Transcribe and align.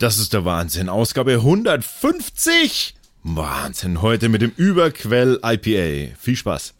Das 0.00 0.18
ist 0.18 0.32
der 0.32 0.46
Wahnsinn. 0.46 0.88
Ausgabe 0.88 1.32
150. 1.34 2.94
Wahnsinn. 3.22 4.00
Heute 4.00 4.30
mit 4.30 4.40
dem 4.40 4.50
Überquell 4.56 5.38
IPA. 5.44 6.16
Viel 6.18 6.36
Spaß. 6.36 6.72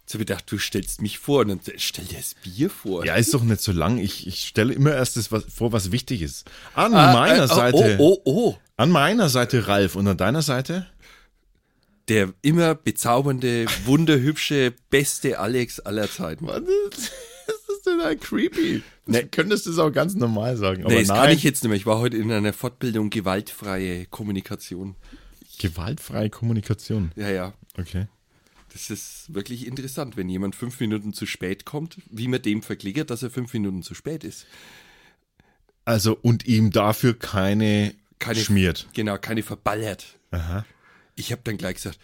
Jetzt 0.00 0.14
habe 0.14 0.22
ich 0.22 0.26
gedacht, 0.26 0.50
du 0.50 0.56
stellst 0.56 1.02
mich 1.02 1.18
vor 1.18 1.42
und 1.42 1.48
dann 1.48 1.60
stell 1.76 2.06
dir 2.06 2.16
das 2.16 2.36
Bier 2.42 2.70
vor. 2.70 3.04
Ja, 3.04 3.16
ist 3.16 3.34
doch 3.34 3.42
nicht 3.42 3.60
so 3.60 3.72
lang. 3.72 3.98
Ich, 3.98 4.26
ich 4.26 4.44
stelle 4.44 4.72
immer 4.72 4.94
erst 4.94 5.18
das 5.18 5.30
was, 5.30 5.44
vor, 5.44 5.72
was 5.72 5.92
wichtig 5.92 6.22
ist. 6.22 6.46
An 6.72 6.94
ah, 6.94 7.12
meiner 7.12 7.44
äh, 7.44 7.46
Seite. 7.46 7.96
Oh, 7.98 8.18
oh, 8.24 8.32
oh. 8.32 8.56
An 8.78 8.88
meiner 8.88 9.28
Seite 9.28 9.68
Ralf 9.68 9.94
und 9.94 10.08
an 10.08 10.16
deiner 10.16 10.40
Seite? 10.40 10.86
Der 12.08 12.32
immer 12.40 12.74
bezaubernde, 12.74 13.66
wunderhübsche, 13.84 14.72
beste 14.88 15.38
Alex 15.38 15.80
aller 15.80 16.10
Zeiten. 16.10 16.46
Was 16.46 16.62
ein 18.00 18.18
creepy? 18.18 18.82
Nee. 19.06 19.22
Du 19.22 19.28
könntest 19.28 19.66
das 19.66 19.78
auch 19.78 19.90
ganz 19.90 20.14
normal 20.14 20.56
sagen. 20.56 20.84
Aber 20.84 20.92
nee, 20.92 21.00
das 21.00 21.08
nein. 21.08 21.20
kann 21.22 21.30
ich 21.30 21.42
jetzt 21.42 21.62
nicht 21.62 21.68
mehr. 21.68 21.76
Ich 21.76 21.86
war 21.86 21.98
heute 21.98 22.16
in 22.16 22.30
einer 22.30 22.52
Fortbildung 22.52 23.10
gewaltfreie 23.10 24.06
Kommunikation. 24.06 24.96
Gewaltfreie 25.58 26.30
Kommunikation? 26.30 27.12
Ja, 27.16 27.30
ja. 27.30 27.54
Okay. 27.76 28.06
Das 28.72 28.88
ist 28.88 29.34
wirklich 29.34 29.66
interessant, 29.66 30.16
wenn 30.16 30.28
jemand 30.28 30.54
fünf 30.54 30.78
Minuten 30.80 31.12
zu 31.12 31.26
spät 31.26 31.64
kommt, 31.64 31.98
wie 32.08 32.28
man 32.28 32.40
dem 32.40 32.62
verklickert, 32.62 33.10
dass 33.10 33.22
er 33.22 33.30
fünf 33.30 33.52
Minuten 33.52 33.82
zu 33.82 33.94
spät 33.94 34.22
ist. 34.24 34.46
Also, 35.84 36.16
und 36.22 36.46
ihm 36.46 36.70
dafür 36.70 37.18
keine, 37.18 37.94
keine 38.18 38.40
schmiert. 38.40 38.86
Genau, 38.94 39.18
keine 39.18 39.42
verballert. 39.42 40.18
Aha. 40.30 40.64
Ich 41.16 41.32
habe 41.32 41.42
dann 41.44 41.56
gleich 41.56 41.76
gesagt, 41.76 41.98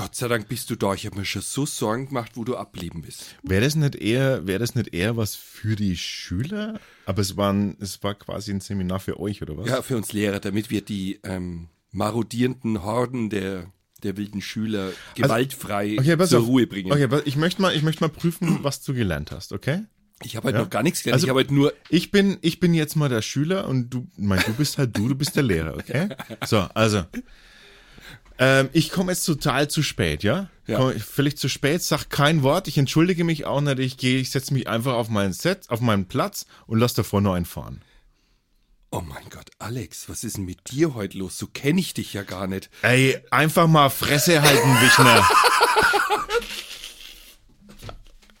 Gott 0.00 0.16
sei 0.16 0.28
Dank 0.28 0.48
bist 0.48 0.70
du 0.70 0.76
da. 0.76 0.94
Ich 0.94 1.04
habe 1.04 1.18
mir 1.18 1.26
schon 1.26 1.42
so 1.42 1.66
Sorgen 1.66 2.08
gemacht, 2.08 2.32
wo 2.34 2.44
du 2.44 2.56
ableben 2.56 3.02
bist. 3.02 3.36
Wäre 3.42 3.60
das 3.60 3.74
nicht 3.74 3.96
eher, 3.96 4.46
wäre 4.46 4.58
das 4.58 4.74
nicht 4.74 4.94
eher 4.94 5.18
was 5.18 5.34
für 5.34 5.76
die 5.76 5.94
Schüler? 5.94 6.80
Aber 7.04 7.20
es 7.20 7.36
war, 7.36 7.52
ein, 7.52 7.76
es 7.80 8.02
war 8.02 8.14
quasi 8.14 8.50
ein 8.50 8.60
Seminar 8.60 9.00
für 9.00 9.20
euch, 9.20 9.42
oder 9.42 9.58
was? 9.58 9.68
Ja, 9.68 9.82
für 9.82 9.98
uns 9.98 10.14
Lehrer, 10.14 10.40
damit 10.40 10.70
wir 10.70 10.80
die 10.80 11.20
ähm, 11.22 11.68
marodierenden 11.90 12.82
Horden 12.82 13.28
der 13.28 13.70
der 14.02 14.16
wilden 14.16 14.40
Schüler 14.40 14.84
also, 14.84 14.96
gewaltfrei 15.16 15.98
also, 15.98 16.12
okay, 16.12 16.26
zur 16.26 16.40
auf. 16.40 16.46
Ruhe 16.46 16.66
bringen. 16.66 16.90
Okay, 16.90 17.20
ich 17.26 17.36
möchte 17.36 17.60
mal, 17.60 17.76
ich 17.76 17.82
möchte 17.82 18.02
mal 18.02 18.08
prüfen, 18.08 18.60
was 18.62 18.80
du 18.80 18.94
gelernt 18.94 19.30
hast, 19.30 19.52
okay? 19.52 19.82
Ich 20.22 20.36
habe 20.36 20.46
halt 20.46 20.56
ja? 20.56 20.62
noch 20.62 20.70
gar 20.70 20.82
nichts 20.82 21.02
gelernt. 21.02 21.16
Also, 21.16 21.26
ich 21.26 21.28
habe 21.28 21.40
halt 21.40 21.50
nur. 21.50 21.74
Ich 21.90 22.10
bin, 22.10 22.38
ich 22.40 22.58
bin 22.60 22.72
jetzt 22.72 22.96
mal 22.96 23.10
der 23.10 23.20
Schüler 23.20 23.68
und 23.68 23.90
du, 23.90 24.06
mein, 24.16 24.40
du 24.46 24.54
bist 24.54 24.78
halt 24.78 24.96
du, 24.96 25.08
du 25.08 25.14
bist 25.14 25.36
der 25.36 25.42
Lehrer, 25.42 25.76
okay? 25.76 26.08
So, 26.46 26.60
also. 26.72 27.04
Ähm, 28.42 28.70
ich 28.72 28.90
komme 28.90 29.12
jetzt 29.12 29.26
total 29.26 29.68
zu 29.68 29.82
spät, 29.82 30.22
ja? 30.22 30.48
ja. 30.66 30.78
Komm 30.78 30.98
völlig 30.98 31.36
zu 31.36 31.50
spät, 31.50 31.82
sag 31.82 32.08
kein 32.08 32.42
Wort, 32.42 32.68
ich 32.68 32.78
entschuldige 32.78 33.22
mich 33.22 33.44
auch 33.44 33.60
nicht, 33.60 33.78
ich 33.78 33.98
gehe, 33.98 34.18
ich 34.18 34.30
setze 34.30 34.54
mich 34.54 34.66
einfach 34.66 34.94
auf 34.94 35.10
meinen 35.10 35.34
Set, 35.34 35.68
auf 35.68 35.82
meinen 35.82 36.06
Platz 36.06 36.46
und 36.66 36.78
lass 36.78 36.94
davor 36.94 37.20
nur 37.20 37.34
einen 37.34 37.44
fahren. 37.44 37.82
Oh 38.90 39.02
mein 39.02 39.28
Gott, 39.28 39.50
Alex, 39.58 40.08
was 40.08 40.24
ist 40.24 40.38
denn 40.38 40.46
mit 40.46 40.70
dir 40.70 40.94
heute 40.94 41.18
los? 41.18 41.36
So 41.36 41.48
kenne 41.48 41.80
ich 41.80 41.92
dich 41.92 42.14
ja 42.14 42.22
gar 42.22 42.46
nicht. 42.46 42.70
Ey, 42.80 43.18
einfach 43.30 43.66
mal 43.66 43.90
Fresse 43.90 44.40
halten, 44.40 44.80
Wichner. 44.80 45.28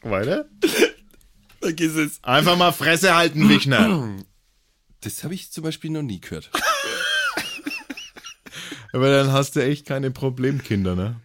Weiter? 0.02 0.46
Vergiss 1.60 1.94
es. 1.94 2.24
Einfach 2.24 2.56
mal 2.56 2.72
Fresse 2.72 3.14
halten, 3.14 3.50
Wichner. 3.50 4.16
Das 5.02 5.24
habe 5.24 5.34
ich 5.34 5.52
zum 5.52 5.62
Beispiel 5.62 5.90
noch 5.90 6.02
nie 6.02 6.20
gehört. 6.20 6.50
Aber 8.92 9.10
dann 9.10 9.32
hast 9.32 9.56
du 9.56 9.64
echt 9.64 9.86
keine 9.86 10.10
Problemkinder, 10.10 10.94
ne? 10.96 11.16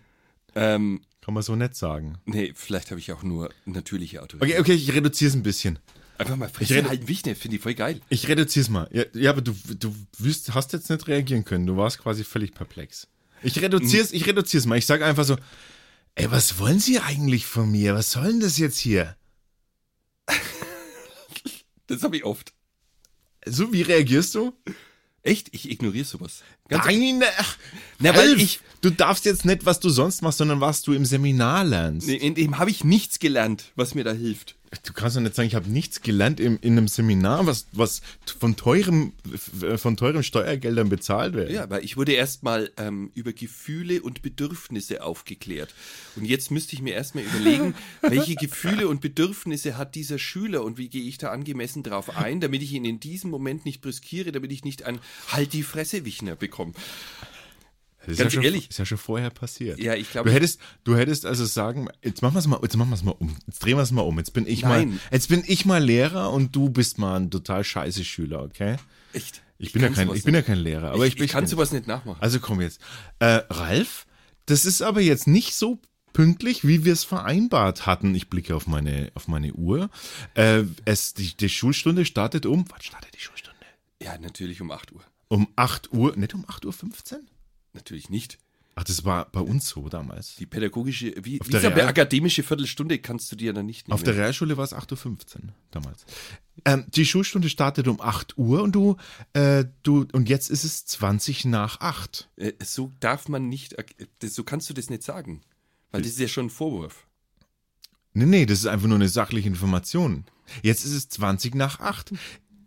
Ähm, 0.55 1.02
Kann 1.21 1.33
man 1.33 1.44
so 1.44 1.55
nett 1.55 1.75
sagen. 1.75 2.17
Nee, 2.25 2.53
vielleicht 2.55 2.91
habe 2.91 2.99
ich 2.99 3.11
auch 3.11 3.23
nur 3.23 3.49
natürliche 3.66 4.22
Autorität. 4.22 4.57
Okay, 4.57 4.61
okay, 4.61 4.73
ich 4.73 4.94
reduziere 4.94 5.30
es 5.30 5.35
ein 5.35 5.44
bisschen. 5.44 5.80
Einfach 6.17 6.38
mal 6.38 6.47
Fresse 6.47 6.80
ich 6.80 6.88
halten 6.88 7.07
wichtig, 7.07 7.38
finde 7.38 7.57
ich 7.57 7.63
voll 7.63 7.73
geil. 7.73 7.99
Ich 8.09 8.27
reduziere 8.30 8.63
es 8.63 8.69
mal. 8.69 8.88
Ja, 8.94 9.03
ja, 9.13 9.31
aber 9.31 9.41
du, 9.41 9.53
du 9.77 9.94
wüsst, 10.17 10.53
hast 10.53 10.72
jetzt 10.72 10.89
nicht 10.89 11.07
reagieren 11.07 11.44
können. 11.44 11.66
Du 11.66 11.75
warst 11.75 12.00
quasi 12.00 12.23
völlig 12.23 12.53
perplex. 12.53 13.07
Ich 13.44 13.62
reduziere 13.62 14.03
es, 14.03 14.13
ich 14.13 14.25
reduziere 14.25 14.59
es 14.59 14.66
mal. 14.66 14.78
Ich 14.78 14.85
sage 14.85 15.06
einfach 15.06 15.25
so, 15.25 15.35
ey, 16.16 16.31
was 16.31 16.57
wollen 16.57 16.79
Sie 16.79 17.00
eigentlich 17.00 17.45
von 17.45 17.69
mir? 17.69 17.95
Was 17.95 18.12
soll 18.12 18.28
denn 18.28 18.39
das 18.39 18.57
jetzt 18.57 18.78
hier? 18.78 19.18
das 21.88 22.01
habe 22.03 22.16
ich 22.16 22.23
oft. 22.23 22.53
So, 23.45 23.73
wie 23.73 23.81
reagierst 23.81 24.35
du? 24.35 24.53
Echt? 25.25 25.50
Ich 25.53 25.69
ignoriere 25.72 26.06
sowas. 26.06 26.44
Ganz 26.69 26.86
Nein, 26.86 27.24
ach, 27.40 27.58
na, 28.00 28.16
weil 28.16 28.40
ich. 28.40 28.59
Du 28.81 28.91
darfst 28.91 29.25
jetzt 29.25 29.44
nicht, 29.44 29.66
was 29.66 29.80
du 29.80 29.90
sonst 29.90 30.22
machst, 30.22 30.38
sondern 30.38 30.62
was 30.62 30.84
du 30.84 30.94
im 30.94 31.03
Seminar 31.03 31.63
lernst. 31.63 32.08
In 32.08 32.36
dem 32.36 32.59
habe 32.59 32.69
ich 32.69 32.84
nichts 32.84 33.18
gelernt, 33.18 33.72
was 33.75 33.96
mir 33.96 34.03
da 34.03 34.12
hilft. 34.12 34.56
Du 34.84 34.94
kannst 34.94 35.16
doch 35.16 35.22
nicht 35.22 35.36
sagen, 35.36 35.47
ich 35.47 35.56
habe 35.56 35.69
nichts 35.69 36.02
gelernt 36.02 36.40
in, 36.40 36.58
in 36.58 36.78
einem 36.78 36.88
Seminar, 36.88 37.46
was, 37.46 37.68
was 37.72 38.02
von 38.40 38.56
teurem, 38.56 39.13
von 39.78 39.97
teuren 39.97 40.24
Steuergeldern 40.24 40.90
bezahlt 40.90 41.34
wird. 41.34 41.52
Ja, 41.52 41.69
weil 41.69 41.84
ich 41.84 41.97
wurde 41.97 42.13
erstmal 42.13 42.72
ähm, 42.78 43.12
über 43.13 43.34
Gefühle 43.34 44.02
und 44.02 44.22
Bedürfnisse 44.22 45.03
aufgeklärt. 45.03 45.74
Und 46.16 46.25
jetzt 46.25 46.52
müsste 46.52 46.75
ich 46.75 46.81
mir 46.81 46.94
erstmal 46.94 47.24
überlegen, 47.24 47.75
welche 48.02 48.36
Gefühle 48.36 48.88
und 48.88 49.02
Bedürfnisse 49.02 49.78
hat 49.78 49.96
dieser 49.96 50.19
Schüler 50.19 50.63
und 50.63 50.78
wie 50.78 50.90
gehe 50.90 51.03
ich 51.03 51.18
da 51.18 51.31
angemessen 51.31 51.84
drauf 51.84 52.16
ein, 52.18 52.40
damit 52.40 52.62
ich 52.62 52.74
ihn 52.74 52.86
in 52.86 53.00
diesem 53.00 53.30
Moment 53.31 53.66
nicht 53.66 53.81
brüskiere, 53.81 54.31
damit 54.31 54.52
ich 54.52 54.63
nicht 54.63 54.84
ein 54.84 55.00
Halt 55.28 55.53
die 55.53 55.63
Fresse 55.63 56.06
Wichner 56.06 56.36
bekomme. 56.36 56.74
Das 58.07 58.17
Ganz 58.17 58.33
ist 58.33 58.35
ja 58.35 58.41
ehrlich. 58.41 58.63
Schon, 58.63 58.69
ist 58.69 58.79
ja 58.79 58.85
schon 58.85 58.97
vorher 58.97 59.29
passiert. 59.29 59.79
Ja, 59.79 59.95
ich 59.95 60.11
glaube. 60.11 60.29
Du 60.29 60.35
hättest, 60.35 60.59
du 60.83 60.95
hättest 60.95 61.25
also 61.25 61.45
sagen, 61.45 61.88
jetzt 62.03 62.21
machen 62.21 62.35
wir 62.35 62.39
es 62.39 62.47
mal, 62.47 62.59
jetzt 62.61 62.77
machen 62.77 62.89
wir 62.89 62.95
es 62.95 63.03
mal 63.03 63.16
um. 63.17 63.35
Jetzt 63.47 63.59
drehen 63.59 63.77
wir 63.77 63.83
es 63.83 63.91
mal 63.91 64.01
um. 64.01 64.17
Jetzt 64.17 64.33
bin 64.33 64.47
ich 64.47 64.61
Nein. 64.61 64.89
mal, 64.89 64.97
jetzt 65.11 65.29
bin 65.29 65.43
ich 65.45 65.66
mal 65.66 65.83
Lehrer 65.83 66.31
und 66.31 66.55
du 66.55 66.69
bist 66.69 66.97
mal 66.97 67.19
ein 67.19 67.31
total 67.31 67.63
scheiße 67.63 68.03
Schüler, 68.03 68.44
okay? 68.44 68.77
Echt? 69.13 69.41
Ich, 69.57 69.67
ich 69.67 69.73
bin 69.73 69.81
ja 69.81 69.89
kein, 69.89 70.13
ich 70.13 70.23
bin 70.23 70.35
ja 70.35 70.41
kein 70.41 70.57
Lehrer, 70.57 70.91
aber 70.91 71.07
ich, 71.07 71.15
ich, 71.15 71.21
ich 71.21 71.31
kann 71.31 71.47
sowas 71.47 71.71
nicht 71.71 71.88
nachmachen. 71.88 72.21
Also 72.21 72.39
komm 72.39 72.61
jetzt. 72.61 72.81
Äh, 73.19 73.41
Ralf, 73.49 74.05
das 74.45 74.65
ist 74.65 74.81
aber 74.81 75.01
jetzt 75.01 75.27
nicht 75.27 75.55
so 75.55 75.79
pünktlich, 76.11 76.65
wie 76.65 76.85
wir 76.85 76.94
es 76.94 77.03
vereinbart 77.03 77.85
hatten. 77.85 78.13
Ich 78.15 78.29
blicke 78.29 78.55
auf 78.55 78.67
meine, 78.67 79.11
auf 79.15 79.27
meine 79.27 79.53
Uhr. 79.53 79.89
Äh, 80.33 80.63
es, 80.85 81.13
die, 81.13 81.35
die 81.35 81.49
Schulstunde 81.49 82.05
startet 82.05 82.45
um, 82.45 82.65
wann 82.69 82.81
startet 82.81 83.13
die 83.15 83.19
Schulstunde? 83.19 83.65
Ja, 84.01 84.17
natürlich 84.17 84.61
um 84.61 84.71
8 84.71 84.94
Uhr. 84.94 85.01
Um 85.27 85.47
8 85.55 85.91
Uhr, 85.94 86.15
nicht 86.15 86.33
um 86.33 86.45
8.15 86.45 87.13
Uhr? 87.13 87.19
Natürlich 87.75 88.09
nicht. 88.09 88.40
Ach, 88.78 88.84
das 88.84 89.06
war 89.06 89.31
bei 89.31 89.40
uns 89.40 89.69
so 89.69 89.88
damals. 89.88 90.36
Die 90.36 90.46
pädagogische, 90.46 91.13
wie, 91.24 91.40
wie 91.41 91.52
der 91.52 91.75
Real 91.75 91.88
akademische 91.88 92.44
Viertelstunde 92.44 93.00
kannst 93.00 93.31
du 93.31 93.38
dir 93.38 93.53
dann 93.53 93.66
nicht 93.66 93.88
nehmen. 93.88 93.94
Auf 93.94 94.03
der 94.03 94.16
Realschule 94.16 94.58
war 94.58 94.66
es 94.66 94.74
8.15 94.74 95.06
Uhr 95.06 95.53
damals. 95.72 96.06
Ähm, 96.66 96.86
die 96.90 97.06
Schulstunde 97.06 97.47
startet 97.47 97.88
um 97.88 98.02
8 98.02 98.38
Uhr 98.38 98.63
und 98.63 98.74
du, 98.74 98.97
äh, 99.31 99.63
du, 99.84 100.06
und 100.12 100.28
jetzt 100.28 100.50
ist 100.50 100.66
es 100.66 100.86
20 100.88 101.46
nach 101.46 101.80
8. 101.80 102.30
Äh, 102.36 102.52
so 102.62 102.91
darf 103.00 103.30
man 103.30 103.47
nicht, 103.47 103.75
so 104.22 104.44
kannst 104.44 104.69
du 104.69 104.74
das 104.74 104.90
nicht 104.90 105.03
sagen. 105.03 105.42
Weil 105.92 106.02
das 106.02 106.12
ist 106.12 106.19
ja 106.19 106.28
schon 106.28 106.47
ein 106.47 106.50
Vorwurf. 106.50 107.07
Nee, 108.13 108.25
nee, 108.25 108.46
das 108.46 108.59
ist 108.59 108.68
einfach 108.68 108.88
nur 108.88 108.97
eine 108.97 109.07
sachliche 109.07 109.47
Information. 109.47 110.25
Jetzt 110.63 110.86
ist 110.86 110.94
es 110.94 111.09
20 111.09 111.56
nach 111.56 111.80
8. 111.80 112.13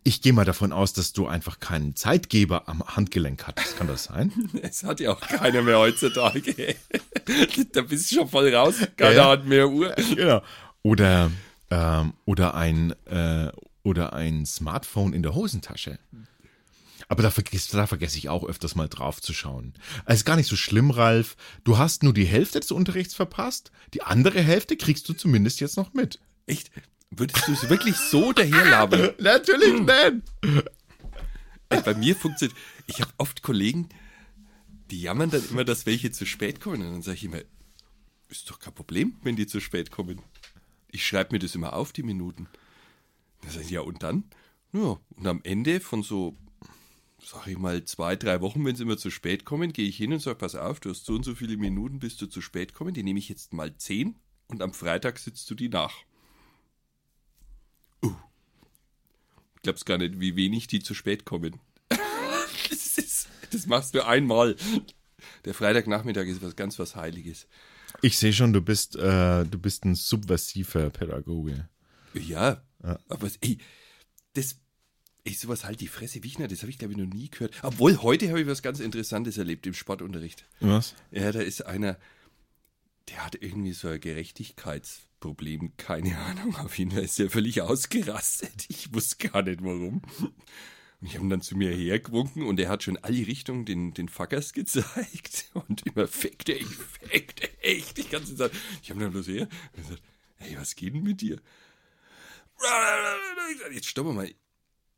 Ich 0.08 0.22
gehe 0.22 0.32
mal 0.32 0.46
davon 0.46 0.72
aus, 0.72 0.94
dass 0.94 1.12
du 1.12 1.26
einfach 1.26 1.60
keinen 1.60 1.94
Zeitgeber 1.94 2.66
am 2.66 2.82
Handgelenk 2.82 3.46
hattest. 3.46 3.76
Kann 3.76 3.88
das 3.88 4.04
sein? 4.04 4.32
Es 4.62 4.82
hat 4.82 5.00
ja 5.00 5.12
auch 5.12 5.20
keiner 5.20 5.60
mehr 5.60 5.78
heutzutage. 5.78 6.76
da 7.72 7.82
bist 7.82 8.10
du 8.10 8.14
schon 8.14 8.28
voll 8.28 8.54
raus. 8.54 8.76
Keiner 8.96 9.14
ja, 9.14 9.28
hat 9.28 9.44
mehr 9.44 9.68
Uhr. 9.68 9.94
Genau. 10.14 10.40
Oder, 10.80 11.30
ähm, 11.70 12.14
oder, 12.24 12.54
ein, 12.54 12.94
äh, 13.04 13.52
oder 13.82 14.14
ein 14.14 14.46
Smartphone 14.46 15.12
in 15.12 15.22
der 15.22 15.34
Hosentasche. 15.34 15.98
Aber 17.08 17.22
da 17.22 17.30
vergesse, 17.30 17.76
da 17.76 17.86
vergesse 17.86 18.16
ich 18.16 18.30
auch 18.30 18.48
öfters 18.48 18.74
mal 18.74 18.88
drauf 18.88 19.20
zu 19.20 19.34
schauen. 19.34 19.74
Es 20.06 20.20
ist 20.20 20.24
gar 20.24 20.36
nicht 20.36 20.48
so 20.48 20.56
schlimm, 20.56 20.90
Ralf. 20.90 21.36
Du 21.64 21.76
hast 21.76 22.02
nur 22.02 22.14
die 22.14 22.24
Hälfte 22.24 22.60
des 22.60 22.70
Unterrichts 22.70 23.12
verpasst. 23.12 23.72
Die 23.92 24.02
andere 24.02 24.40
Hälfte 24.40 24.78
kriegst 24.78 25.06
du 25.10 25.12
zumindest 25.12 25.60
jetzt 25.60 25.76
noch 25.76 25.92
mit. 25.92 26.18
Echt? 26.46 26.70
Würdest 27.10 27.48
du 27.48 27.52
es 27.52 27.68
wirklich 27.68 27.96
so 27.96 28.32
daherlabern? 28.32 29.14
Natürlich 29.18 29.80
nicht. 29.80 30.64
Bei 31.84 31.94
mir 31.94 32.14
funktioniert. 32.14 32.56
Ich 32.86 33.00
habe 33.00 33.12
oft 33.18 33.42
Kollegen, 33.42 33.88
die 34.90 35.02
jammern 35.02 35.30
dann 35.30 35.46
immer, 35.50 35.64
dass 35.64 35.86
welche 35.86 36.10
zu 36.10 36.26
spät 36.26 36.60
kommen. 36.60 36.82
Und 36.82 36.92
dann 36.92 37.02
sage 37.02 37.16
ich 37.16 37.24
immer, 37.24 37.40
ist 38.28 38.50
doch 38.50 38.58
kein 38.58 38.74
Problem, 38.74 39.16
wenn 39.22 39.36
die 39.36 39.46
zu 39.46 39.60
spät 39.60 39.90
kommen. 39.90 40.20
Ich 40.90 41.06
schreibe 41.06 41.34
mir 41.34 41.38
das 41.38 41.54
immer 41.54 41.74
auf, 41.74 41.92
die 41.92 42.02
Minuten. 42.02 42.46
Dann 43.42 43.50
sage 43.50 43.64
ich, 43.64 43.70
ja, 43.70 43.80
und 43.80 44.02
dann? 44.02 44.24
Ja, 44.72 44.98
und 45.16 45.26
am 45.26 45.40
Ende 45.44 45.80
von 45.80 46.02
so, 46.02 46.36
sag 47.22 47.46
ich 47.46 47.58
mal, 47.58 47.84
zwei, 47.84 48.16
drei 48.16 48.40
Wochen, 48.40 48.64
wenn 48.64 48.76
sie 48.76 48.82
immer 48.82 48.98
zu 48.98 49.10
spät 49.10 49.44
kommen, 49.44 49.72
gehe 49.72 49.88
ich 49.88 49.96
hin 49.96 50.12
und 50.12 50.20
sage, 50.20 50.38
pass 50.38 50.54
auf, 50.54 50.80
du 50.80 50.90
hast 50.90 51.04
so 51.04 51.14
und 51.14 51.24
so 51.24 51.34
viele 51.34 51.56
Minuten, 51.56 51.98
bis 51.98 52.16
du 52.16 52.26
zu 52.26 52.40
spät 52.40 52.74
kommen. 52.74 52.94
Die 52.94 53.02
nehme 53.02 53.18
ich 53.18 53.28
jetzt 53.28 53.52
mal 53.52 53.74
zehn 53.76 54.16
und 54.48 54.62
am 54.62 54.72
Freitag 54.72 55.18
sitzt 55.18 55.48
du 55.50 55.54
die 55.54 55.68
nach. 55.68 55.94
Glaub's 59.68 59.84
gar 59.84 59.98
nicht, 59.98 60.18
wie 60.18 60.34
wenig 60.34 60.66
die 60.66 60.80
zu 60.80 60.94
spät 60.94 61.26
kommen. 61.26 61.60
das, 61.90 62.96
ist, 62.96 63.28
das 63.50 63.66
machst 63.66 63.94
du 63.94 64.06
einmal. 64.06 64.56
Der 65.44 65.52
Freitagnachmittag 65.52 66.24
ist 66.26 66.40
was 66.40 66.56
ganz 66.56 66.78
was 66.78 66.96
Heiliges. 66.96 67.46
Ich 68.00 68.16
sehe 68.16 68.32
schon, 68.32 68.54
du 68.54 68.62
bist, 68.62 68.96
äh, 68.96 69.44
du 69.44 69.58
bist 69.58 69.84
ein 69.84 69.94
subversiver 69.94 70.88
Pädagoge. 70.88 71.68
Ja, 72.14 72.62
ja. 72.82 72.98
aber 73.10 73.28
ey, 73.42 73.58
das, 74.32 74.56
Ich 75.24 75.38
sowas 75.38 75.64
halt 75.66 75.82
die 75.82 75.88
Fresse, 75.88 76.24
Wichner, 76.24 76.48
das 76.48 76.62
habe 76.62 76.70
ich 76.70 76.78
glaube 76.78 76.94
ich 76.94 76.98
noch 76.98 77.12
nie 77.12 77.28
gehört. 77.28 77.52
Obwohl, 77.62 77.98
heute 77.98 78.30
habe 78.30 78.40
ich 78.40 78.46
was 78.46 78.62
ganz 78.62 78.80
Interessantes 78.80 79.36
erlebt 79.36 79.66
im 79.66 79.74
Sportunterricht. 79.74 80.46
Was? 80.60 80.94
Ja, 81.10 81.30
da 81.30 81.40
ist 81.40 81.66
einer, 81.66 81.98
der 83.10 83.22
hat 83.22 83.34
irgendwie 83.38 83.72
so 83.72 83.88
ein 83.88 84.00
Gerechtigkeitsproblem, 85.18 85.76
keine 85.76 86.18
Ahnung. 86.18 86.56
Auf 86.56 86.78
jeden 86.78 86.92
Fall 86.92 87.04
ist 87.04 87.18
er 87.20 87.30
völlig 87.30 87.60
ausgerastet. 87.62 88.66
Ich 88.68 88.92
wusste 88.94 89.28
gar 89.28 89.42
nicht 89.42 89.62
warum. 89.62 90.02
Und 91.00 91.06
ich 91.06 91.14
habe 91.14 91.26
ihn 91.26 91.30
dann 91.30 91.42
zu 91.42 91.56
mir 91.56 91.70
hergewunken 91.70 92.42
und 92.42 92.58
er 92.58 92.68
hat 92.68 92.82
schon 92.82 92.96
alle 92.96 93.26
Richtungen 93.26 93.64
den, 93.64 93.94
den 93.94 94.08
Fuckers 94.08 94.52
gezeigt 94.52 95.50
und 95.54 95.86
immer 95.86 96.08
fick 96.08 96.44
dich, 96.44 96.66
fick 96.66 97.36
dich, 97.36 97.50
echt 97.60 97.98
die 97.98 98.08
ganze 98.08 98.34
Zeit. 98.34 98.52
Ich 98.82 98.90
habe 98.90 99.00
dann 99.00 99.12
bloß 99.12 99.28
her 99.28 99.48
und 99.76 99.82
gesagt, 99.82 100.02
hey, 100.36 100.56
was 100.58 100.74
geht 100.74 100.94
denn 100.94 101.02
mit 101.02 101.20
dir? 101.20 101.40
Ich 103.70 103.74
Jetzt 103.74 103.86
stopp 103.86 104.12
mal, 104.12 104.28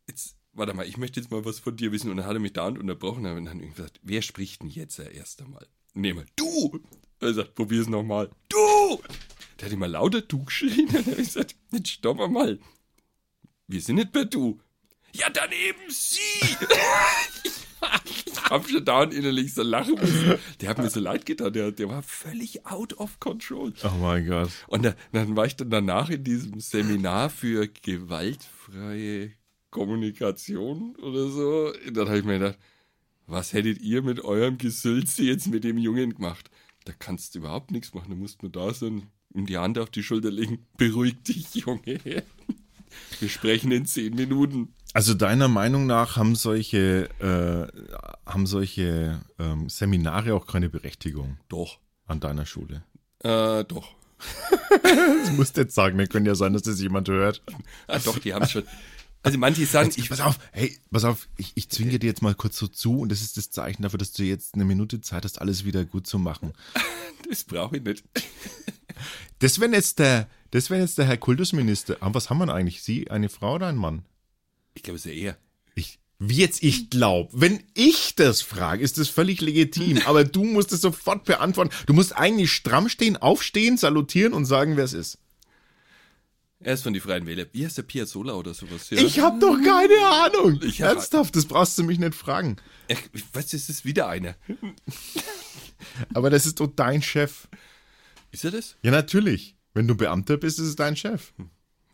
jetzt, 0.08 0.36
warte 0.52 0.72
mal, 0.72 0.86
ich 0.86 0.96
möchte 0.96 1.20
jetzt 1.20 1.30
mal 1.30 1.44
was 1.44 1.58
von 1.58 1.76
dir 1.76 1.92
wissen. 1.92 2.10
Und 2.10 2.16
dann 2.16 2.26
hat 2.26 2.34
er 2.34 2.40
mich 2.40 2.54
da 2.54 2.66
und 2.66 2.78
unterbrochen 2.78 3.26
und 3.26 3.44
dann 3.44 3.60
irgendwie 3.60 3.76
gesagt, 3.76 4.00
wer 4.02 4.22
spricht 4.22 4.62
denn 4.62 4.70
jetzt 4.70 4.98
erst 4.98 5.42
einmal? 5.42 5.66
Nehmen 5.92 6.20
wir, 6.20 6.26
du! 6.36 6.80
Er 7.20 7.34
sagt, 7.34 7.54
probier's 7.54 7.88
nochmal. 7.88 8.30
Du! 8.48 9.02
Der 9.60 9.66
hat 9.66 9.72
immer 9.72 9.88
lauter 9.88 10.22
du 10.22 10.44
geschrien. 10.44 10.86
Und 10.88 10.94
dann 10.94 11.04
habe 11.06 11.20
ich 11.20 11.28
gesagt, 11.28 11.56
jetzt 11.70 11.88
stopp 11.88 12.30
mal. 12.30 12.58
Wir 13.66 13.80
sind 13.80 13.96
nicht 13.96 14.12
per 14.12 14.24
du. 14.24 14.58
Ja, 15.12 15.28
dann 15.28 15.50
eben 15.52 15.90
sie! 15.90 16.20
ich 18.04 18.42
hab 18.50 18.68
schon 18.68 18.84
da 18.84 19.02
und 19.02 19.14
innerlich 19.14 19.54
so 19.54 19.62
lachen 19.62 19.94
müssen. 19.94 20.38
Der 20.60 20.68
hat 20.68 20.78
mir 20.78 20.90
so 20.90 21.00
leid 21.00 21.26
getan, 21.26 21.52
der, 21.52 21.72
der 21.72 21.88
war 21.88 22.02
völlig 22.02 22.66
out 22.66 22.94
of 22.94 23.18
control. 23.20 23.72
Oh 23.84 23.96
mein 24.00 24.26
Gott. 24.26 24.50
Und 24.68 24.84
da, 24.84 24.94
dann 25.12 25.36
war 25.36 25.46
ich 25.46 25.56
dann 25.56 25.70
danach 25.70 26.10
in 26.10 26.24
diesem 26.24 26.60
Seminar 26.60 27.30
für 27.30 27.68
gewaltfreie 27.68 29.32
Kommunikation 29.70 30.96
oder 30.96 31.28
so. 31.28 31.72
Und 31.86 31.96
dann 31.96 32.08
habe 32.08 32.18
ich 32.18 32.24
mir 32.24 32.38
gedacht, 32.38 32.58
was 33.26 33.52
hättet 33.52 33.80
ihr 33.80 34.02
mit 34.02 34.20
eurem 34.20 34.58
Gesülze 34.58 35.22
jetzt 35.22 35.48
mit 35.48 35.64
dem 35.64 35.78
Jungen 35.78 36.14
gemacht? 36.14 36.50
Da 36.84 36.92
kannst 36.98 37.34
du 37.34 37.40
überhaupt 37.40 37.70
nichts 37.70 37.94
machen. 37.94 38.10
Da 38.10 38.16
musst 38.16 38.42
nur 38.42 38.50
da 38.50 38.74
sein, 38.74 39.10
ihm 39.34 39.46
die 39.46 39.58
Hand 39.58 39.78
auf 39.78 39.90
die 39.90 40.02
Schulter 40.02 40.30
legen. 40.30 40.66
Beruhig 40.76 41.22
dich, 41.22 41.54
Junge. 41.54 42.00
Wir 43.20 43.28
sprechen 43.28 43.70
in 43.72 43.86
zehn 43.86 44.14
Minuten. 44.14 44.74
Also 44.92 45.14
deiner 45.14 45.48
Meinung 45.48 45.86
nach 45.86 46.16
haben 46.16 46.34
solche, 46.34 47.08
äh, 47.20 48.00
haben 48.26 48.46
solche 48.46 49.20
ähm, 49.38 49.68
Seminare 49.68 50.34
auch 50.34 50.46
keine 50.46 50.68
Berechtigung 50.68 51.38
Doch. 51.48 51.78
an 52.06 52.18
deiner 52.18 52.46
Schule? 52.46 52.82
Äh, 53.20 53.64
doch. 53.64 53.94
Das 54.70 55.32
musst 55.32 55.56
du 55.56 55.62
jetzt 55.62 55.74
sagen, 55.74 55.96
ne? 55.96 56.06
Könnte 56.06 56.28
ja 56.28 56.34
sein, 56.34 56.52
dass 56.52 56.62
das 56.62 56.80
jemand 56.80 57.08
hört. 57.08 57.42
Ah, 57.86 57.98
doch, 57.98 58.18
die 58.18 58.34
haben 58.34 58.46
schon. 58.46 58.64
Also 59.22 59.38
manche 59.38 59.66
sagen, 59.66 59.90
ich, 59.96 60.08
pass 60.08 60.20
auf, 60.20 60.38
hey, 60.52 60.78
pass 60.90 61.04
auf, 61.04 61.28
ich, 61.36 61.52
ich 61.54 61.68
zwinge 61.68 61.98
dir 61.98 62.06
jetzt 62.06 62.22
mal 62.22 62.34
kurz 62.34 62.56
so 62.56 62.66
zu 62.66 63.00
und 63.00 63.10
das 63.12 63.20
ist 63.20 63.36
das 63.36 63.50
Zeichen 63.50 63.82
dafür, 63.82 63.98
dass 63.98 64.12
du 64.12 64.22
jetzt 64.22 64.54
eine 64.54 64.64
Minute 64.64 65.00
Zeit 65.00 65.24
hast, 65.24 65.40
alles 65.40 65.64
wieder 65.64 65.84
gut 65.84 66.06
zu 66.06 66.18
machen. 66.18 66.52
das 67.28 67.44
brauche 67.44 67.76
ich 67.76 67.82
nicht. 67.82 68.04
Das 69.38 69.60
wenn 69.60 69.72
jetzt 69.72 69.98
der, 69.98 70.28
das 70.50 70.70
wenn 70.70 70.80
jetzt 70.80 70.98
der 70.98 71.06
Herr 71.06 71.16
Kultusminister, 71.16 71.96
ah, 72.00 72.10
was 72.12 72.30
haben 72.30 72.38
wir 72.38 72.52
eigentlich? 72.52 72.82
Sie, 72.82 73.10
eine 73.10 73.28
Frau 73.28 73.54
oder 73.54 73.68
ein 73.68 73.76
Mann? 73.76 74.04
Ich 74.74 74.82
glaube, 74.82 74.96
es 74.96 75.06
ist 75.06 75.12
ja 75.12 75.18
eher. 75.18 75.36
Ich, 75.74 75.98
wie 76.18 76.36
jetzt 76.36 76.62
ich 76.62 76.90
glaube. 76.90 77.30
Wenn 77.32 77.62
ich 77.74 78.14
das 78.14 78.42
frage, 78.42 78.82
ist 78.82 78.98
das 78.98 79.08
völlig 79.08 79.40
legitim. 79.40 80.00
Aber 80.06 80.24
du 80.24 80.44
musst 80.44 80.72
es 80.72 80.80
sofort 80.80 81.24
beantworten. 81.24 81.74
Du 81.86 81.92
musst 81.92 82.16
eigentlich 82.16 82.52
stramm 82.52 82.88
stehen, 82.88 83.16
aufstehen, 83.16 83.76
salutieren 83.76 84.32
und 84.32 84.44
sagen, 84.44 84.76
wer 84.76 84.84
es 84.84 84.92
ist. 84.92 85.18
Er 86.62 86.74
ist 86.74 86.82
von 86.82 86.92
die 86.92 87.00
Freien 87.00 87.26
Wähler. 87.26 87.46
Wie 87.52 87.64
heißt 87.64 87.78
der 87.78 87.84
Piazzolla 87.84 88.34
oder 88.34 88.52
sowas? 88.52 88.90
Ja. 88.90 89.00
Ich 89.00 89.18
habe 89.20 89.40
doch 89.40 89.56
keine 89.62 89.98
Ahnung. 90.06 90.60
Ich 90.62 90.80
Ernsthaft, 90.80 91.34
das 91.34 91.46
brauchst 91.46 91.78
du 91.78 91.84
mich 91.84 91.98
nicht 91.98 92.14
fragen. 92.14 92.56
Ich 92.86 92.98
weiß, 93.32 93.54
es 93.54 93.70
ist 93.70 93.86
wieder 93.86 94.08
einer. 94.08 94.34
Aber 96.14 96.28
das 96.28 96.44
ist 96.44 96.60
doch 96.60 96.66
dein 96.66 97.00
Chef. 97.00 97.48
Ist 98.30 98.44
er 98.44 98.50
das? 98.52 98.76
Ja, 98.82 98.90
natürlich. 98.90 99.56
Wenn 99.74 99.86
du 99.88 99.94
Beamter 99.94 100.36
bist, 100.36 100.58
ist 100.58 100.66
es 100.66 100.76
dein 100.76 100.96
Chef. 100.96 101.32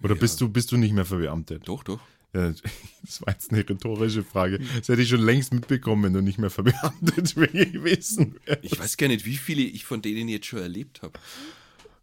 Oder 0.03 0.15
bist 0.15 0.41
du 0.41 0.49
bist 0.49 0.73
du 0.73 0.77
nicht 0.77 0.93
mehr 0.93 1.05
verbeamtet? 1.05 1.67
Doch, 1.69 1.83
doch. 1.85 2.01
Ja, 2.35 2.53
das 3.03 3.23
war 3.23 3.33
jetzt 3.33 3.51
eine 3.51 3.67
rhetorische 3.67 4.23
Frage. 4.23 4.59
Das 4.59 4.89
hätte 4.89 5.01
ich 5.03 5.09
schon 5.09 5.21
längst 5.23 5.53
mitbekommen, 5.55 6.03
wenn 6.05 6.13
du 6.13 6.21
nicht 6.21 6.39
mehr 6.39 6.51
verbeamtet 6.51 7.35
gewesen 7.35 8.37
wärst. 8.45 8.65
Ich 8.65 8.79
weiß 8.79 8.97
gar 8.97 9.09
nicht, 9.09 9.25
wie 9.25 9.37
viele 9.37 9.63
ich 9.63 9.85
von 9.85 10.03
denen 10.03 10.29
jetzt 10.29 10.47
schon 10.47 10.59
erlebt 10.61 11.03
habe. 11.03 11.19